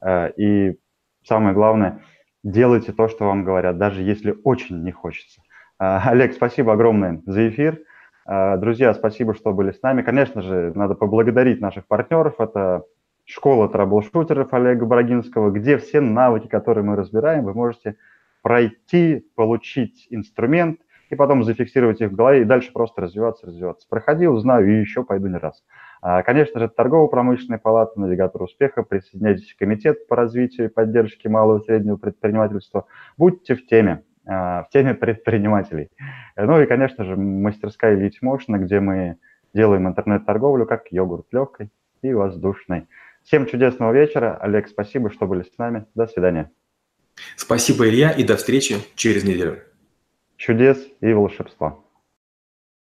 Э, 0.00 0.32
и 0.36 0.78
самое 1.24 1.54
главное, 1.54 2.02
делайте 2.42 2.92
то, 2.92 3.08
что 3.08 3.26
вам 3.26 3.44
говорят, 3.44 3.78
даже 3.78 4.02
если 4.02 4.36
очень 4.44 4.82
не 4.82 4.92
хочется. 4.92 5.40
Э, 5.78 5.98
Олег, 6.04 6.32
спасибо 6.32 6.72
огромное 6.72 7.22
за 7.26 7.48
эфир. 7.48 7.80
Друзья, 8.28 8.92
спасибо, 8.92 9.34
что 9.34 9.52
были 9.52 9.70
с 9.70 9.80
нами. 9.82 10.02
Конечно 10.02 10.42
же, 10.42 10.72
надо 10.74 10.96
поблагодарить 10.96 11.60
наших 11.60 11.86
партнеров. 11.86 12.40
Это 12.40 12.82
школа 13.26 13.68
трэбл-шутеров 13.68 14.48
Олега 14.52 14.86
Брагинского, 14.86 15.50
где 15.50 15.76
все 15.76 16.00
навыки, 16.00 16.46
которые 16.46 16.84
мы 16.84 16.96
разбираем, 16.96 17.44
вы 17.44 17.54
можете 17.54 17.96
пройти, 18.42 19.26
получить 19.34 20.06
инструмент 20.10 20.80
и 21.10 21.16
потом 21.16 21.44
зафиксировать 21.44 22.00
их 22.00 22.10
в 22.10 22.14
голове 22.14 22.42
и 22.42 22.44
дальше 22.44 22.72
просто 22.72 23.02
развиваться, 23.02 23.46
развиваться. 23.46 23.86
Проходил, 23.88 24.36
знаю 24.38 24.68
и 24.68 24.80
еще 24.80 25.04
пойду 25.04 25.26
не 25.28 25.36
раз. 25.36 25.64
А, 26.00 26.22
конечно 26.22 26.60
же, 26.60 26.68
торгово-промышленная 26.68 27.58
палата, 27.58 27.98
навигатор 27.98 28.42
успеха, 28.42 28.82
присоединяйтесь 28.82 29.52
к 29.52 29.58
комитет 29.58 30.06
по 30.06 30.14
развитию 30.14 30.66
и 30.66 30.72
поддержке 30.72 31.28
малого 31.28 31.58
и 31.58 31.64
среднего 31.64 31.96
предпринимательства. 31.96 32.86
Будьте 33.16 33.56
в 33.56 33.66
теме, 33.66 34.04
а, 34.24 34.64
в 34.64 34.70
теме 34.70 34.94
предпринимателей. 34.94 35.90
Ну 36.36 36.60
и, 36.60 36.66
конечно 36.66 37.04
же, 37.04 37.16
мастерская 37.16 37.96
Elite 37.96 38.22
Motion, 38.22 38.58
где 38.58 38.78
мы 38.78 39.16
делаем 39.54 39.88
интернет-торговлю 39.88 40.66
как 40.66 40.92
йогурт 40.92 41.26
легкой 41.32 41.70
и 42.02 42.12
воздушной. 42.12 42.86
Всем 43.26 43.46
чудесного 43.46 43.92
вечера. 43.92 44.38
Олег, 44.40 44.68
спасибо, 44.68 45.10
что 45.10 45.26
были 45.26 45.42
с 45.42 45.58
нами. 45.58 45.84
До 45.96 46.06
свидания. 46.06 46.52
Спасибо, 47.34 47.88
Илья, 47.88 48.12
и 48.12 48.22
до 48.22 48.36
встречи 48.36 48.76
через 48.94 49.24
неделю. 49.24 49.64
Чудес 50.36 50.78
и 51.00 51.12
волшебства. 51.12 51.80